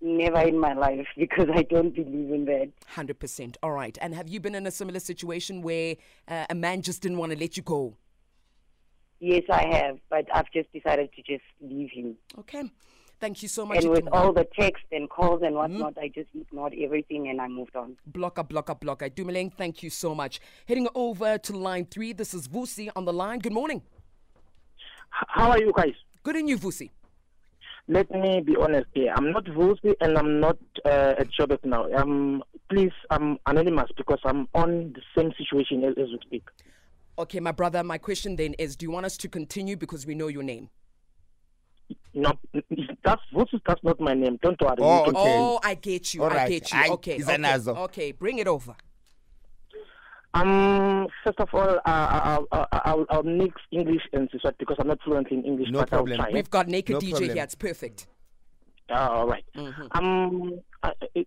Never 0.00 0.40
in 0.40 0.58
my 0.58 0.74
life 0.74 1.06
because 1.16 1.48
I 1.52 1.62
don't 1.62 1.94
believe 1.94 2.32
in 2.32 2.44
that. 2.46 2.70
100%. 2.94 3.56
All 3.62 3.72
right. 3.72 3.96
And 4.00 4.14
have 4.14 4.28
you 4.28 4.40
been 4.40 4.54
in 4.54 4.66
a 4.66 4.70
similar 4.70 5.00
situation 5.00 5.62
where 5.62 5.96
uh, 6.28 6.46
a 6.50 6.54
man 6.54 6.82
just 6.82 7.02
didn't 7.02 7.18
want 7.18 7.32
to 7.32 7.38
let 7.38 7.56
you 7.56 7.62
go? 7.62 7.96
Yes, 9.20 9.42
I 9.50 9.66
have, 9.66 9.98
but 10.10 10.26
I've 10.32 10.50
just 10.52 10.72
decided 10.72 11.10
to 11.14 11.22
just 11.22 11.42
leave 11.60 11.90
him. 11.90 12.16
Okay. 12.38 12.70
Thank 13.20 13.42
you 13.42 13.48
so 13.48 13.66
much. 13.66 13.78
And 13.78 13.90
with 13.90 14.04
Itumeleng. 14.04 14.12
all 14.12 14.32
the 14.32 14.46
texts 14.58 14.86
and 14.92 15.10
calls 15.10 15.42
and 15.42 15.56
whatnot, 15.56 15.98
I 15.98 16.06
just 16.08 16.28
ignored 16.40 16.74
everything 16.80 17.28
and 17.28 17.40
I 17.40 17.48
moved 17.48 17.74
on. 17.74 17.96
Blocker, 18.06 18.44
blocker, 18.44 18.76
blocker. 18.76 19.08
Dumeleng, 19.10 19.52
thank 19.52 19.82
you 19.82 19.90
so 19.90 20.14
much. 20.14 20.40
Heading 20.66 20.86
over 20.94 21.36
to 21.38 21.56
line 21.56 21.86
three. 21.90 22.12
This 22.12 22.32
is 22.32 22.46
Vusi 22.46 22.88
on 22.94 23.04
the 23.04 23.12
line. 23.12 23.40
Good 23.40 23.52
morning. 23.52 23.82
How 25.10 25.50
are 25.50 25.58
you 25.58 25.72
guys? 25.76 25.94
Good 26.22 26.36
in 26.36 26.46
you, 26.46 26.58
Vusi. 26.58 26.90
Let 27.90 28.10
me 28.10 28.40
be 28.42 28.54
honest 28.60 28.86
here. 28.92 29.12
I'm 29.16 29.32
not 29.32 29.44
Vusi 29.46 29.94
and 30.02 30.18
I'm 30.18 30.40
not 30.40 30.58
uh, 30.84 31.14
at 31.18 31.28
Joburg 31.30 31.64
now. 31.64 31.90
Um, 31.94 32.44
please, 32.70 32.92
I'm 33.10 33.38
anonymous 33.46 33.90
because 33.96 34.18
I'm 34.24 34.46
on 34.54 34.92
the 34.94 35.00
same 35.16 35.32
situation 35.38 35.82
as, 35.84 35.94
as 35.98 36.08
we 36.10 36.18
speak. 36.26 36.44
Okay, 37.18 37.40
my 37.40 37.50
brother, 37.52 37.82
my 37.82 37.96
question 37.96 38.36
then 38.36 38.52
is 38.58 38.76
do 38.76 38.84
you 38.84 38.90
want 38.90 39.06
us 39.06 39.16
to 39.16 39.28
continue 39.28 39.76
because 39.76 40.06
we 40.06 40.14
know 40.14 40.28
your 40.28 40.42
name? 40.42 40.68
No, 42.12 42.32
that's 43.04 43.22
Vusi. 43.34 43.58
That's 43.66 43.82
not 43.82 43.98
my 44.00 44.12
name. 44.12 44.38
Don't 44.42 44.60
worry. 44.60 44.76
Oh, 44.80 45.04
Okay. 45.06 45.14
Oh, 45.16 45.58
I 45.64 45.74
get 45.74 46.12
you. 46.12 46.22
All 46.24 46.30
I 46.30 46.36
right. 46.36 46.48
get 46.48 46.70
you. 46.70 46.78
Aye, 46.78 46.88
okay. 46.90 47.16
is 47.16 47.24
Okay. 47.28 47.36
anazo. 47.38 47.76
okay, 47.84 48.12
bring 48.12 48.38
it 48.38 48.46
over. 48.46 48.76
Um, 50.34 51.06
first 51.24 51.40
of 51.40 51.48
all, 51.52 51.76
uh, 51.76 51.80
I'll, 51.86 52.46
I'll, 52.52 52.68
I'll, 52.72 53.06
I'll 53.10 53.22
mix 53.22 53.60
English 53.70 54.02
and 54.12 54.30
Siswati 54.30 54.58
because 54.58 54.76
I'm 54.78 54.88
not 54.88 55.00
fluent 55.02 55.28
in 55.30 55.44
English. 55.44 55.68
No 55.70 55.80
but 55.80 55.88
problem. 55.88 56.20
I'll 56.20 56.26
try. 56.26 56.34
We've 56.34 56.50
got 56.50 56.68
Naked 56.68 56.94
No 56.94 57.00
DJ 57.00 57.10
problem. 57.10 57.30
here. 57.30 57.42
It's 57.44 57.54
perfect. 57.54 58.06
Ah, 58.90 59.08
all 59.08 59.26
right. 59.26 59.44
Um, 59.92 60.60
uh, 60.82 60.90
eh, 61.14 61.24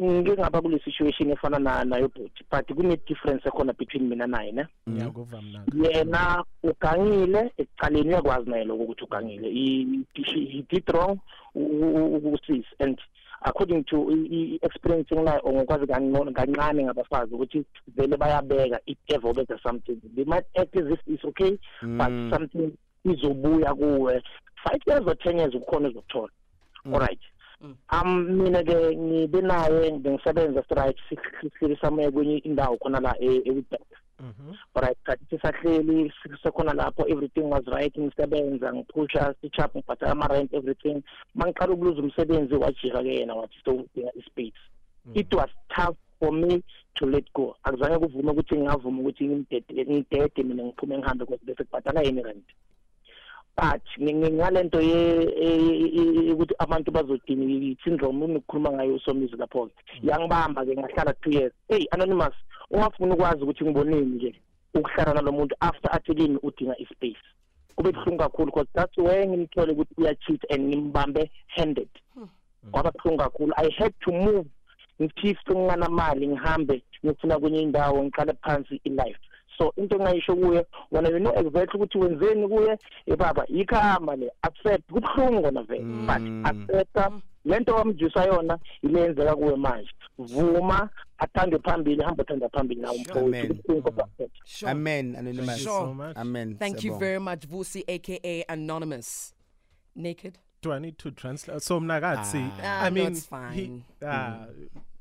ngike 0.00 0.36
ngaba 0.36 0.84
situation 0.84 1.30
efana 1.30 1.58
na 1.58 1.84
nayo 1.84 2.08
bhuti 2.08 2.44
but 2.50 2.66
kune 2.68 2.96
difference 3.06 3.42
ekhona 3.44 3.72
between 3.76 4.08
mina 4.08 4.26
naye 4.26 4.52
ne 4.52 4.64
Ngiyakuva 4.88 5.42
mna. 5.42 5.64
yena 5.74 6.44
ugangile 6.62 7.50
ekuqaleni 7.58 8.08
uyakwazi 8.08 8.50
naye 8.50 8.64
lokho 8.64 8.82
ukuthi 8.82 9.04
ugangile 9.04 9.48
he, 9.48 9.86
he, 10.14 10.44
he 10.46 10.66
did 10.70 10.84
wrong 10.94 11.18
ukusis 11.54 12.64
and 12.78 12.98
according 13.42 13.84
to 13.84 14.10
i- 14.10 14.28
i- 14.36 14.58
experience 14.62 15.14
enginayo 15.14 15.40
or 15.44 15.52
ngokwazi 15.52 15.86
kangcono- 15.86 16.32
kancane 16.32 16.84
ngabafazi 16.84 17.34
ukuthi 17.34 17.64
vele 17.96 18.16
bayabeka 18.16 18.80
if 18.86 18.98
ever 19.08 19.34
beka 19.34 19.58
something 19.62 19.96
they 20.14 20.24
might 20.24 20.46
act 20.58 20.76
as 20.76 20.86
if 20.92 21.00
it's 21.06 21.24
okay 21.24 21.50
but 21.82 22.08
Mm. 22.10 22.30
something 22.34 22.70
izobuya 23.04 23.74
kuwe 23.74 24.22
five 24.64 24.80
years 24.86 25.06
or 25.06 25.18
ten 25.18 25.38
years 25.38 25.54
ukhona 25.54 25.88
uzokuthola 25.88 26.28
alright 26.92 27.20
um 27.92 28.22
mina 28.24 28.62
ke 28.64 28.96
ngibe 28.96 29.40
naye 29.40 29.90
bengisebenza 29.98 30.62
strike 30.64 31.00
sihleli 31.08 31.76
samoya 31.80 32.10
kwenye 32.10 32.38
indawo 32.38 32.76
khona 32.76 33.00
la 33.00 33.14
e- 33.20 33.42
e-Witbank 33.44 33.82
Mhm. 34.20 34.54
alright 34.74 34.98
kanti 35.04 35.24
sisahleli 35.30 36.12
sisekhona 36.22 36.72
lapho 36.72 37.08
everything 37.08 37.48
was 37.50 37.64
right 37.66 37.94
ngisebenza 37.98 38.72
ngiphusha 38.72 39.34
sichap 39.40 39.74
ngibhatala 39.74 40.12
ama-rent 40.12 40.54
everything. 40.54 41.02
Ma 41.34 41.46
ngiqala 41.46 41.72
ukuluza 41.72 42.02
umsebenzi 42.02 42.54
wajika 42.54 43.02
ke 43.02 43.14
yena 43.14 43.34
wathi 43.34 43.56
sowudinga 43.64 44.12
ispace. 44.14 44.60
It 45.14 45.32
was 45.34 45.48
tough 45.74 45.96
for 46.18 46.32
me 46.32 46.62
to 46.94 47.06
let 47.06 47.24
go. 47.32 47.56
Akuzange 47.64 47.98
kuvume 47.98 48.30
ukuthi 48.30 48.54
ngingavuma 48.56 49.00
ukuthi 49.00 49.24
ngimdede 49.24 49.84
ngidede 49.84 50.42
mina 50.42 50.62
ngiphume 50.64 50.98
ngihambe 50.98 51.24
because 51.24 51.44
bese 51.44 51.64
kubhatala 51.64 52.02
yini 52.02 52.22
rent 52.22 52.44
but 53.60 53.82
ngi- 53.98 54.14
ngi- 54.14 54.32
ngalento 54.32 54.80
ye- 54.80 55.32
e- 55.36 55.90
e- 55.98 56.32
ukuthi 56.32 56.54
abantu 56.58 56.90
bazodinga 56.90 57.44
i-syndrome 57.44 58.24
unikukhuluma 58.24 58.72
ngayo 58.72 58.94
usomizi 58.94 59.36
lapho-ke 59.36 59.74
yangibamba-ke 60.02 60.76
ngahlala 60.76 61.12
two 61.20 61.30
years. 61.30 61.52
Hey 61.68 61.86
anonymous 61.90 62.34
ungafuni 62.70 63.12
ukwazi 63.12 63.42
ukuthi 63.42 63.64
ngiboneni 63.64 64.06
nje 64.06 64.34
ukuhlala 64.74 65.14
nalo 65.14 65.32
muntu 65.32 65.56
after 65.60 65.90
athi 65.92 66.14
kimi 66.14 66.38
udinga 66.42 66.78
ispace? 66.78 67.20
Kube 67.76 67.92
buhlungu 67.92 68.18
kakhulu 68.18 68.46
because 68.46 68.68
that's 68.74 68.96
where 68.98 69.26
ngimthole 69.26 69.72
ukuthi 69.72 69.94
uya-cheat 69.98 70.40
and 70.50 70.68
ngimbambe 70.68 71.30
handed. 71.46 71.88
Kwaba 72.72 72.90
buhlungu 72.92 73.18
kakhulu. 73.18 73.52
I 73.56 73.68
had 73.78 73.92
to 74.04 74.12
move. 74.12 74.46
Ngififte 75.02 75.54
nginganamali 75.54 76.28
ngihambe 76.28 76.82
ngifuna 77.06 77.38
kwenye 77.38 77.62
indawo 77.62 78.04
ngiqale 78.04 78.32
phansi 78.42 78.80
i-life. 78.84 79.20
So 79.60 79.72
into 79.76 79.96
engingayisho 79.96 80.36
kuye 80.36 80.66
wena 80.90 81.08
you 81.08 81.18
know 81.18 81.32
exactly 81.38 81.80
ukuthi 81.80 81.98
wenzeni 81.98 82.48
kuye 82.48 82.78
e 83.06 83.16
baba 83.16 83.44
le 84.16 84.30
accept 84.42 84.92
kubuhlungu 84.92 85.42
kona 85.42 85.62
vele 85.62 85.84
but 85.84 86.46
accepta 86.46 87.12
le 87.44 87.60
nto 87.60 87.74
wamjusa 87.74 88.24
yona 88.24 88.58
ile 88.82 89.00
yenzeka 89.00 89.36
kuwe 89.36 89.56
manje 89.56 89.90
vuma 90.18 90.88
athambe 91.18 91.58
phambili 91.58 92.02
hambe 92.02 92.22
athanda 92.22 92.48
phambili 92.48 92.80
nawo 92.80 92.98
mfowethu. 92.98 93.26
Amen. 93.26 93.48
Kubuhlungu. 93.62 94.02
Mm. 94.18 94.26
Sure. 94.44 94.70
Amen. 94.72 95.14
Thank 95.14 95.36
you 95.36 95.64
so 95.64 95.94
much. 95.94 96.16
Amen. 96.16 96.56
Thank 96.58 96.74
you 96.84 96.92
Siyabonga. 96.92 96.98
very 97.00 97.18
much, 97.18 97.46
Vusi, 97.48 97.84
aka 97.88 98.44
Anonymous. 98.48 99.34
Naked. 99.96 100.38
do 100.62 100.72
I 100.72 100.78
need 100.78 100.98
to 100.98 101.10
translate? 101.10 101.62
So 101.62 101.80
Mnagatsi, 101.80 102.50
Ah, 102.62 102.82
I 102.82 102.86
ah, 102.86 102.88
no, 102.88 102.94
mean, 102.94 103.06
it's 103.12 103.20
he, 103.22 103.26
fine. 103.26 103.84
uh, 104.02 104.46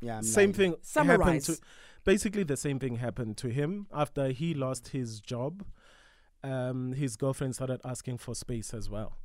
Yeah, 0.01 0.21
same 0.21 0.51
lying. 0.51 0.53
thing 0.53 0.71
happened 0.71 0.85
Summarize. 0.85 1.45
to. 1.47 1.57
Basically, 2.03 2.43
the 2.43 2.57
same 2.57 2.79
thing 2.79 2.97
happened 2.97 3.37
to 3.37 3.49
him 3.49 3.87
after 3.93 4.29
he 4.29 4.53
lost 4.53 4.89
his 4.89 5.19
job. 5.19 5.63
Um, 6.43 6.93
his 6.93 7.15
girlfriend 7.17 7.55
started 7.55 7.81
asking 7.83 8.19
for 8.19 8.33
space 8.33 8.73
as 8.73 8.89
well, 8.89 9.17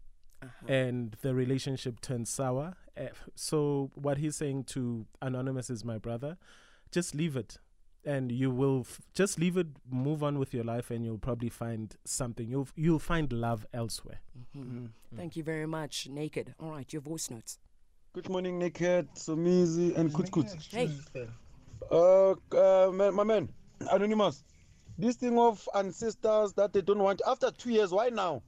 Uh-huh. 0.43 0.67
and 0.67 1.17
the 1.23 1.33
relationship 1.35 2.01
turned 2.01 2.27
sour. 2.27 2.77
Uh, 2.97 3.09
so 3.37 3.91
what 3.95 4.19
he's 4.19 4.35
saying 4.37 4.65
to 4.65 5.07
anonymous 5.23 5.71
is 5.71 5.85
my 5.85 5.97
brother, 5.99 6.37
just 6.91 7.15
leave 7.15 7.37
it, 7.37 7.59
and 8.05 8.33
you 8.33 8.51
will 8.51 8.81
f- 8.81 9.01
just 9.15 9.39
leave 9.39 9.57
it. 9.57 9.69
Move 9.89 10.25
on 10.25 10.39
with 10.41 10.53
your 10.53 10.65
life, 10.65 10.91
and 10.91 11.05
you'll 11.05 11.19
probably 11.19 11.49
find 11.49 11.95
something. 12.05 12.49
You'll 12.49 12.69
you'll 12.75 12.99
find 12.99 13.33
love 13.33 13.65
elsewhere. 13.73 14.21
Mhm. 14.57 14.91
Thank 15.15 15.37
you 15.37 15.45
very 15.45 15.67
much, 15.67 16.09
Naked. 16.09 16.55
All 16.59 16.73
right, 16.73 16.93
your 16.93 17.03
voice 17.03 17.31
notes. 17.31 17.59
Good 18.13 18.29
morning, 18.29 18.59
Naked, 18.59 19.09
Somizi, 19.15 19.97
and 19.97 20.13
Kut 20.13 20.31
Kut. 20.33 20.51
Hey. 20.71 20.91
Uh, 21.91 22.31
uh, 22.31 22.91
man, 22.93 23.15
my 23.15 23.25
man, 23.25 23.49
Anonymous. 23.91 24.45
This 24.97 25.17
thing 25.17 25.39
of 25.39 25.69
ancestors 25.75 26.53
that 26.55 26.73
they 26.73 26.81
don't 26.81 27.01
want 27.01 27.21
after 27.27 27.51
two 27.51 27.71
years, 27.71 27.91
why 27.91 28.11
now? 28.11 28.43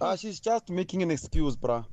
Uh, 0.00 0.16
she's 0.16 0.40
just 0.40 0.68
making 0.68 1.02
an 1.02 1.10
excuse, 1.10 1.56
bruh. 1.56 1.84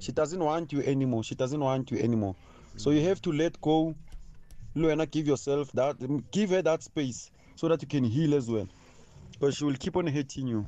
She 0.00 0.12
doesn't 0.12 0.42
want 0.42 0.72
you 0.72 0.82
anymore. 0.82 1.24
She 1.24 1.34
doesn't 1.34 1.60
want 1.60 1.90
you 1.90 1.98
anymore. 1.98 2.36
So 2.76 2.90
you 2.90 3.00
have 3.08 3.22
to 3.22 3.32
let 3.32 3.60
go. 3.60 3.94
Luena, 4.76 5.10
give 5.10 5.26
yourself 5.26 5.70
that, 5.72 5.96
give 6.32 6.50
her 6.50 6.60
that 6.62 6.82
space 6.82 7.30
so 7.54 7.68
that 7.68 7.80
you 7.80 7.88
can 7.88 8.04
heal 8.04 8.34
as 8.34 8.50
well. 8.50 8.68
But 9.40 9.54
she 9.54 9.64
will 9.64 9.74
keep 9.74 9.96
on 9.96 10.06
hating 10.06 10.46
you. 10.48 10.66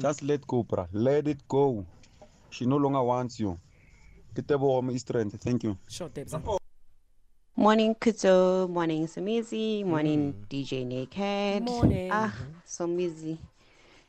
Just 0.00 0.22
let 0.22 0.46
go, 0.46 0.64
bruh. 0.64 0.88
Let 0.92 1.28
it 1.28 1.46
go. 1.48 1.86
She 2.50 2.66
no 2.66 2.76
longer 2.76 3.02
wants 3.02 3.40
you. 3.40 3.58
Kitebo 4.34 4.82
my 4.82 4.96
strength. 4.96 5.40
Thank 5.40 5.64
you. 5.64 5.78
Sure, 5.88 6.08
Debs. 6.08 6.34
Morning, 7.58 7.96
Kuto. 7.96 8.70
Morning, 8.70 9.08
Somizi. 9.08 9.84
Morning, 9.84 10.32
DJ 10.48 10.86
Naked. 10.86 11.64
Morning. 11.64 12.08
Ah, 12.12 12.32
Somizi, 12.64 13.36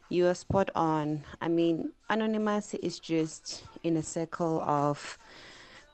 you 0.08 0.28
are 0.28 0.36
spot 0.36 0.70
on. 0.76 1.24
I 1.42 1.48
mean, 1.48 1.90
Anonymous 2.12 2.76
is 2.76 3.00
just 3.00 3.64
in 3.82 3.98
a 3.98 4.04
circle 4.04 4.62
of 4.62 5.18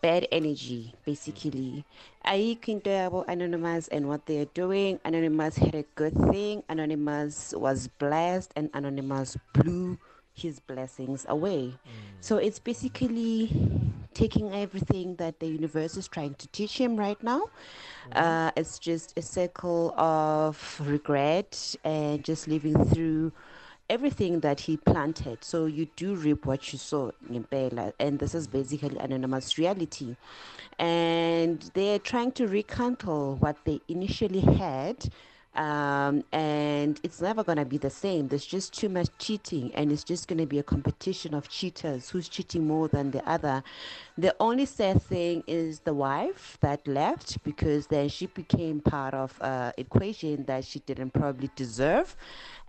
bad 0.02 0.28
energy, 0.34 0.96
basically. 1.06 1.86
Ayikho 2.28 2.68
into 2.76 2.92
about 2.92 3.30
Anonymous 3.30 3.88
and 3.88 4.10
what 4.10 4.26
they're 4.26 4.52
doing. 4.54 5.00
Anonymous 5.06 5.56
had 5.56 5.76
a 5.76 5.86
good 5.96 6.14
thing. 6.32 6.62
Anonymous 6.68 7.54
was 7.56 7.88
blessed, 7.88 8.52
and 8.58 8.70
Anonymous 8.74 9.38
blew 9.54 9.98
his 10.36 10.60
blessings 10.60 11.26
away. 11.30 11.74
So 12.22 12.38
it's 12.38 12.60
basically 12.60 13.52
taking 14.14 14.54
everything 14.54 15.16
that 15.16 15.40
the 15.40 15.48
universe 15.48 15.98
is 15.98 16.08
trying 16.08 16.36
to 16.36 16.48
teach 16.50 16.78
him 16.78 16.98
right 16.98 17.22
now. 17.24 17.50
Uh, 18.12 18.52
it's 18.56 18.80
just 18.80 19.18
a 19.18 19.22
circle 19.22 19.94
of 19.98 20.82
regret 20.84 21.76
and 21.84 22.24
just 22.24 22.48
living 22.48 22.84
through 22.86 23.32
everything 23.90 24.40
that 24.40 24.60
he 24.62 24.78
planted. 24.78 25.44
So 25.44 25.66
you 25.66 25.88
do 25.96 26.16
reap 26.16 26.46
what 26.46 26.74
you 26.74 26.80
sow, 26.80 27.12
ngempela, 27.32 27.94
and 28.00 28.18
this 28.20 28.34
is 28.34 28.48
basically 28.48 28.98
anonymous 28.98 29.58
reality. 29.58 30.16
And 30.80 31.62
they're 31.74 32.00
trying 32.00 32.32
to 32.34 32.48
rekindle 32.48 33.36
what 33.38 33.58
they 33.66 33.82
initially 33.88 34.42
had 34.42 35.10
um, 35.56 36.24
and 36.32 37.00
it's 37.04 37.22
never 37.22 37.44
going 37.44 37.58
to 37.58 37.66
be 37.66 37.78
the 37.78 37.90
same. 37.90 38.28
There's 38.28 38.46
just 38.46 38.74
too 38.74 38.90
much 38.90 39.10
cheating, 39.20 39.74
and 39.76 39.92
it's 39.92 40.04
just 40.04 40.28
going 40.28 40.40
to 40.40 40.46
be 40.46 40.60
a 40.60 40.64
competition 40.64 41.34
of 41.34 41.50
cheaters 41.50 42.10
who's 42.10 42.30
cheating 42.30 42.68
more 42.68 42.88
than 42.88 43.12
the 43.12 43.28
other. 43.30 43.64
The 44.18 44.34
only 44.40 44.66
sad 44.66 45.02
thing 45.02 45.44
is 45.46 45.82
the 45.82 45.94
wife 45.94 46.58
that 46.62 46.88
left 46.88 47.44
because 47.44 47.88
then 47.88 48.08
she 48.08 48.28
became 48.28 48.80
part 48.80 49.14
of 49.14 49.38
uh, 49.42 49.74
equation 49.78 50.46
that 50.46 50.64
she 50.64 50.80
didn't 50.80 51.12
probably 51.12 51.50
deserve. 51.58 52.16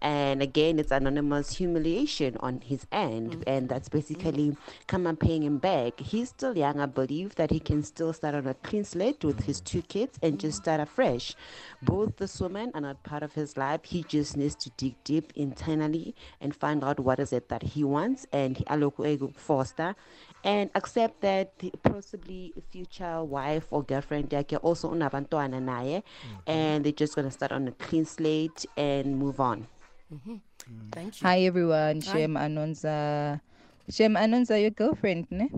And 0.02 0.42
again, 0.42 0.80
it's 0.80 0.90
anonymous 0.90 1.56
humiliation 1.56 2.36
on 2.40 2.62
his 2.62 2.84
end, 2.90 3.44
and 3.46 3.68
that's 3.68 3.88
basically 3.88 4.56
come 4.88 5.06
and 5.06 5.18
paying 5.18 5.44
him 5.44 5.58
back. 5.58 6.00
He's 6.00 6.30
still 6.30 6.58
young. 6.58 6.80
I 6.80 6.86
believe 6.86 7.36
that 7.36 7.52
he 7.52 7.60
can 7.60 7.84
still 7.84 8.12
start 8.12 8.34
on 8.34 8.48
a 8.48 8.54
clean 8.54 8.82
slate 8.82 9.22
with 9.24 9.44
his 9.44 9.60
two 9.60 9.82
kids 9.82 10.18
and 10.24 10.40
just 10.40 10.58
start 10.58 10.80
afresh. 10.80 11.34
Both 11.80 12.16
this 12.16 12.40
woman 12.40 12.72
are 12.74 12.80
not 12.80 13.04
part 13.04 13.22
of 13.22 13.34
his 13.34 13.56
life. 13.56 13.84
He 13.84 14.02
just 14.02 14.36
needs 14.36 14.56
to 14.56 14.70
dig 14.70 14.96
deep 15.04 15.32
internally 15.36 16.16
and 16.40 16.54
find 16.54 16.82
out 16.82 16.98
what 16.98 17.20
is 17.20 17.32
it 17.32 17.48
that 17.50 17.62
he 17.62 17.84
wants 17.84 18.26
and 18.32 18.56
aloku 18.66 19.06
ego 19.06 19.32
foster 19.36 19.94
and 20.46 20.70
accept 20.76 21.20
that 21.20 21.50
possibly 21.82 22.54
future 22.70 23.22
wife 23.24 23.66
or 23.72 23.82
girlfriend 23.82 24.30
yakhe 24.30 24.56
also 24.62 24.88
unabantwana 24.88 25.60
naye 25.60 25.98
mm-hmm. 25.98 26.36
and 26.46 26.84
they're 26.84 26.92
just 26.92 27.16
going 27.16 27.26
to 27.26 27.34
start 27.34 27.50
on 27.52 27.66
a 27.68 27.72
clean 27.72 28.04
slate 28.04 28.64
and 28.76 29.18
move 29.18 29.40
on. 29.40 29.66
Mm-hmm. 30.14 30.32
Mm. 30.32 30.92
Thank 30.92 31.20
you. 31.20 31.26
Hi 31.26 31.40
everyone, 31.40 32.00
Shem 32.00 32.34
Anonza. 32.34 33.40
Shem 33.90 34.14
Anonza, 34.14 34.60
your 34.60 34.70
girlfriend, 34.70 35.26
ne? 35.30 35.48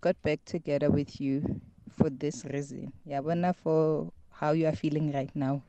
Got 0.00 0.20
back 0.22 0.44
together 0.46 0.90
with 0.90 1.20
you 1.20 1.60
for 1.98 2.08
this 2.08 2.44
reason. 2.46 2.92
Yabona 3.06 3.54
for 3.54 4.10
how 4.32 4.52
you 4.52 4.66
are 4.66 4.76
feeling 4.76 5.12
right 5.12 5.34
now. 5.34 5.62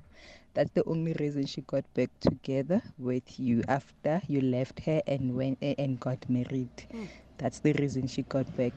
That's 0.53 0.71
the 0.71 0.83
only 0.85 1.13
reason 1.19 1.45
she 1.45 1.61
got 1.61 1.83
back 1.93 2.09
together 2.19 2.81
with 2.97 3.39
you 3.39 3.63
after 3.67 4.21
you 4.27 4.41
left 4.41 4.79
her 4.81 5.01
and 5.05 5.35
went 5.35 5.59
and 5.61 5.99
got 5.99 6.29
married. 6.29 6.71
Mm. 6.93 7.07
That's 7.37 7.59
the 7.59 7.73
reason 7.73 8.07
she 8.07 8.23
got 8.23 8.45
back 8.57 8.73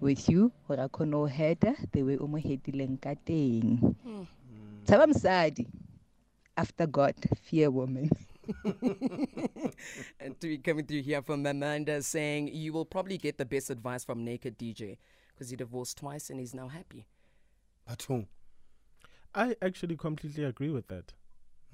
with 0.00 0.28
you. 0.28 0.52
Gore 0.66 0.80
a 0.80 0.88
kgone 0.88 1.12
ho 1.12 1.28
heada 1.28 1.76
the 1.92 2.02
way 2.02 2.16
o 2.18 2.26
mo 2.26 2.38
hetileng 2.38 3.00
ka 3.00 3.14
teng. 3.26 3.94
Hmm. 4.02 4.24
Tshaba 4.84 5.06
mosadi. 5.06 5.66
After 6.56 6.86
God, 6.86 7.14
fear 7.42 7.70
woman. 7.70 8.10
and 10.20 10.38
to 10.40 10.46
be 10.46 10.58
coming 10.58 10.86
through 10.86 11.02
here 11.02 11.22
from 11.22 11.44
Amanda 11.46 12.02
saying 12.02 12.48
you 12.48 12.72
will 12.72 12.84
probably 12.84 13.18
get 13.18 13.38
the 13.38 13.44
best 13.44 13.70
advice 13.70 14.04
from 14.04 14.24
Naked 14.24 14.58
DJ 14.58 14.98
because 15.32 15.50
he 15.50 15.56
divorced 15.56 15.98
twice 15.98 16.30
and 16.30 16.38
he's 16.38 16.54
now 16.54 16.68
happy. 16.68 17.06
But 17.86 18.02
who? 18.02 18.26
I 19.34 19.56
actually 19.60 19.96
completely 19.96 20.44
agree 20.44 20.70
with 20.70 20.88
that. 20.88 21.12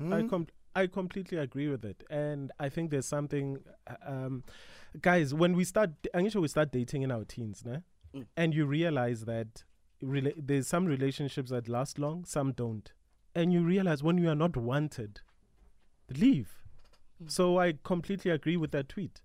I 0.00 0.22
hmm? 0.22 0.28
com- 0.28 0.46
I 0.74 0.86
completely 0.86 1.38
agree 1.38 1.68
with 1.68 1.84
it, 1.84 2.04
and 2.10 2.52
I 2.60 2.68
think 2.68 2.90
there's 2.90 3.06
something, 3.06 3.58
um, 4.06 4.44
guys. 5.00 5.34
When 5.34 5.54
we 5.56 5.64
start, 5.64 5.90
I'm 6.14 6.28
sure 6.28 6.42
we 6.42 6.48
start 6.48 6.70
dating 6.70 7.02
in 7.02 7.10
our 7.10 7.24
teens, 7.24 7.62
né? 7.64 7.82
and 8.36 8.54
you 8.54 8.66
realize 8.66 9.24
that 9.24 9.64
rela- 10.02 10.34
there's 10.36 10.66
some 10.66 10.84
relationships 10.86 11.50
that 11.50 11.68
last 11.68 11.98
long, 11.98 12.24
some 12.24 12.52
don't, 12.52 12.92
and 13.34 13.52
you 13.52 13.62
realize 13.62 14.02
when 14.02 14.18
you 14.18 14.28
are 14.28 14.34
not 14.34 14.56
wanted, 14.56 15.20
leave. 16.16 16.48
So 17.26 17.58
I 17.58 17.74
completely 17.84 18.30
agree 18.30 18.56
with 18.56 18.70
that 18.72 18.88
tweet. 18.88 19.20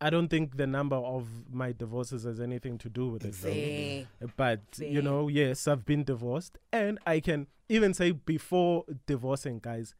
I 0.00 0.10
don't 0.10 0.28
think 0.28 0.56
the 0.56 0.66
number 0.66 0.96
of 0.96 1.28
my 1.52 1.72
divorces 1.72 2.24
has 2.24 2.40
anything 2.40 2.76
to 2.78 2.88
do 2.88 3.08
with 3.08 3.24
it. 3.24 3.34
though. 3.40 3.50
Fair. 3.50 4.06
But 4.36 4.60
you 4.78 5.00
know, 5.02 5.28
yes, 5.28 5.66
I've 5.68 5.84
been 5.84 6.04
divorced, 6.04 6.58
and 6.72 6.98
I 7.06 7.20
can 7.20 7.46
even 7.68 7.94
say 7.94 8.10
before 8.12 8.84
divorcing, 9.06 9.58
guys, 9.60 9.94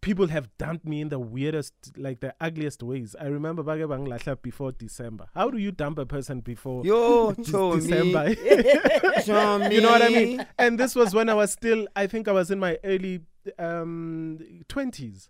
people 0.00 0.28
have 0.28 0.48
dumped 0.58 0.84
me 0.84 1.00
in 1.00 1.08
the 1.08 1.18
weirdest, 1.18 1.74
like 1.96 2.20
the 2.20 2.34
ugliest 2.40 2.82
ways. 2.82 3.14
I 3.20 3.26
remember 3.26 3.62
Bage 3.62 3.82
Banglasha 3.82 4.40
before 4.40 4.72
December. 4.72 5.26
How 5.34 5.50
do 5.50 5.58
you 5.58 5.72
dump 5.72 5.98
a 5.98 6.06
person 6.06 6.40
before 6.40 6.84
Yo, 6.84 7.32
December? 7.76 8.30
you 9.70 9.80
know 9.80 9.90
what 9.90 10.02
I 10.02 10.08
mean? 10.08 10.46
And 10.58 10.78
this 10.78 10.94
was 10.94 11.14
when 11.14 11.28
I 11.28 11.34
was 11.34 11.52
still, 11.52 11.86
I 11.94 12.06
think 12.06 12.28
I 12.28 12.32
was 12.32 12.50
in 12.50 12.58
my 12.58 12.78
early 12.84 13.20
um, 13.58 14.38
20s. 14.68 15.28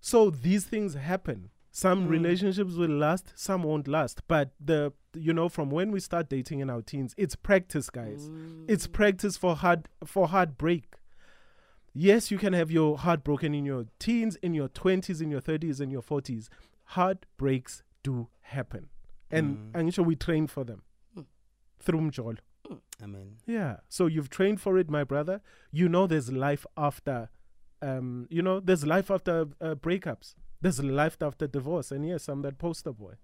So 0.00 0.30
these 0.30 0.64
things 0.64 0.94
happen. 0.94 1.50
Some 1.70 2.06
relationships 2.06 2.74
will 2.74 2.90
last, 2.90 3.32
some 3.34 3.64
won't 3.64 3.88
last. 3.88 4.22
But 4.28 4.52
the 4.64 4.92
you 5.16 5.32
know, 5.32 5.48
from 5.48 5.70
when 5.70 5.90
we 5.90 6.00
start 6.00 6.28
dating 6.28 6.60
in 6.60 6.70
our 6.70 6.82
teens, 6.82 7.14
it's 7.16 7.34
practice, 7.34 7.90
guys. 7.90 8.30
It's 8.68 8.86
practice 8.86 9.36
for 9.36 9.56
hard 9.56 9.88
for 10.04 10.28
heartbreak. 10.28 10.84
Yes, 11.94 12.30
you 12.30 12.38
can 12.38 12.52
have 12.52 12.70
your 12.70 12.98
heart 12.98 13.22
broken 13.22 13.54
in 13.54 13.64
your 13.64 13.86
teens, 14.00 14.36
in 14.42 14.52
your 14.52 14.68
twenties, 14.68 15.20
in 15.20 15.30
your 15.30 15.40
thirties, 15.40 15.80
in 15.80 15.90
your 15.90 16.02
forties. 16.02 16.50
Heartbreaks 16.86 17.82
do 18.02 18.28
happen. 18.40 18.88
And 19.30 19.70
I'm 19.74 19.90
sure 19.90 20.04
we 20.04 20.16
train 20.16 20.46
for 20.48 20.64
them. 20.64 20.82
Through 21.80 22.00
Mjolo. 22.00 22.38
Amen. 23.02 23.36
Yeah. 23.46 23.76
So 23.88 24.06
you've 24.06 24.30
trained 24.30 24.60
for 24.60 24.78
it, 24.78 24.88
my 24.90 25.04
brother. 25.04 25.40
You 25.70 25.88
know 25.88 26.06
there's 26.06 26.32
life 26.32 26.64
after, 26.76 27.28
um, 27.82 28.26
you 28.30 28.42
know, 28.42 28.58
there's 28.60 28.86
life 28.86 29.10
after 29.10 29.48
uh, 29.60 29.74
breakups. 29.74 30.34
There's 30.60 30.82
life 30.82 31.18
after 31.20 31.46
divorce. 31.46 31.90
And 31.90 32.06
yes, 32.06 32.28
I'm 32.28 32.42
that 32.42 32.58
poster 32.58 32.92
boy. 32.92 33.14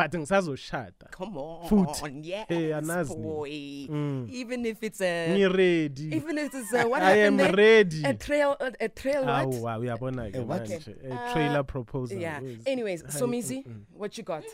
But 0.00 0.12
ngisazoshada. 0.12 1.10
Come 1.10 1.36
on. 1.36 1.68
Futhi. 1.68 2.20
Yes, 2.24 2.46
anazi 2.48 3.14
boy. 3.22 3.50
Mm. 3.90 4.30
Even 4.30 4.64
if 4.64 4.82
it's 4.82 5.00
a. 5.02 5.28
Ngi-ready. 5.28 6.14
Even 6.16 6.38
if 6.38 6.54
it's 6.54 6.72
a. 6.72 6.88
What 6.88 7.02
I 7.02 7.18
am 7.18 7.36
there? 7.36 7.52
ready. 7.52 8.02
A 8.04 8.14
trail. 8.14 8.56
A, 8.60 8.72
a 8.80 8.88
trail 8.88 9.26
what? 9.26 9.46
Awu, 9.46 9.80
uyabona 9.80 10.30
ke 10.32 10.36
what? 10.46 10.62
manje. 10.64 10.88
A 11.04 11.12
Uh, 11.14 11.32
trailer 11.34 11.62
proposal. 11.64 12.16
Yeah. 12.18 12.40
Where's- 12.40 12.62
Anyways, 12.66 13.02
Hi, 13.02 13.08
Somizi, 13.20 13.58
mm, 13.66 13.72
mm. 13.72 13.84
what 13.92 14.16
you 14.16 14.24
got? 14.24 14.44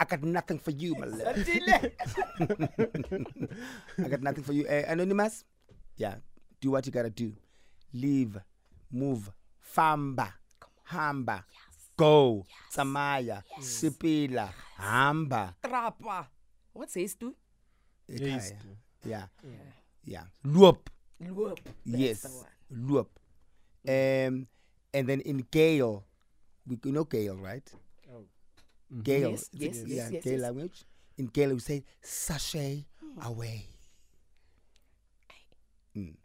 I 0.00 0.04
got 0.06 0.22
nothing 0.24 0.58
for 0.58 0.72
you, 0.72 0.96
my 0.96 1.06
love. 1.06 1.36
I 4.04 4.08
got 4.08 4.22
nothing 4.22 4.42
for 4.42 4.52
you. 4.52 4.66
Uh, 4.66 4.82
anonymous, 4.88 5.44
yeah, 5.96 6.16
do 6.60 6.72
what 6.72 6.84
you 6.86 6.90
gotta 6.92 7.10
do. 7.10 7.32
Leave, 7.92 8.40
move, 8.90 9.30
famba, 9.62 10.32
hamba, 10.82 11.44
go, 11.96 12.46
samaya, 12.70 13.42
sipila, 13.60 14.52
hamba. 14.76 15.54
Trapa. 15.62 16.26
What 16.72 16.90
says 16.90 17.14
tu? 17.14 17.34
Ekhaya. 18.10 18.58
Yeah, 19.04 19.26
Yeah. 19.44 19.72
yeah. 20.04 20.24
Loop. 20.44 20.90
Loop. 21.20 21.60
Yes, 21.84 22.22
the 22.22 22.30
loop. 22.70 23.10
Um, 23.86 24.46
and 24.92 25.06
then 25.08 25.20
in 25.20 25.44
Gayle, 25.50 26.04
we 26.66 26.78
you 26.84 26.92
know 26.92 27.04
Gayle, 27.04 27.36
right? 27.36 27.64
Gayle, 29.02 29.30
Yes, 29.32 29.40
is 29.42 29.48
it- 29.52 29.60
yes, 29.60 29.76
yeah, 29.76 29.94
yes, 30.04 30.12
yes, 30.12 30.24
Gayle 30.24 30.32
yes. 30.32 30.42
language. 30.42 30.84
In 31.18 31.26
Gayle, 31.26 31.54
we 31.54 31.60
say 31.60 31.84
sashay 32.02 32.84
away. 33.22 33.66
Mm. 35.96 36.16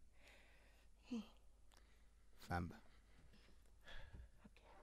Famba. 2.49 2.75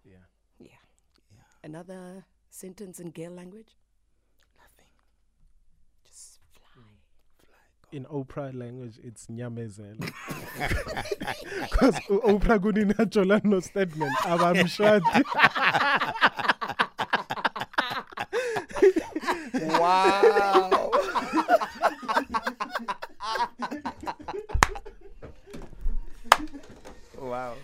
Yeah. 0.04 0.68
Another 1.66 2.24
sentence 2.48 3.00
in 3.00 3.08
Gayle 3.10 3.32
language? 3.32 3.74
Nothing. 4.56 4.86
Just 6.06 6.38
fly. 6.52 6.84
fly. 7.40 7.58
In 7.90 8.04
Oprah 8.04 8.56
language, 8.56 9.00
it's 9.02 9.26
nyamezela. 9.26 9.98
Because 11.62 11.98
Oprah 12.08 12.60
kuninachola 12.60 13.44
no 13.44 13.58
statement. 13.58 14.16
Abamshadi. 14.18 15.24
Wow. 19.80 20.92
wow. 27.18 27.54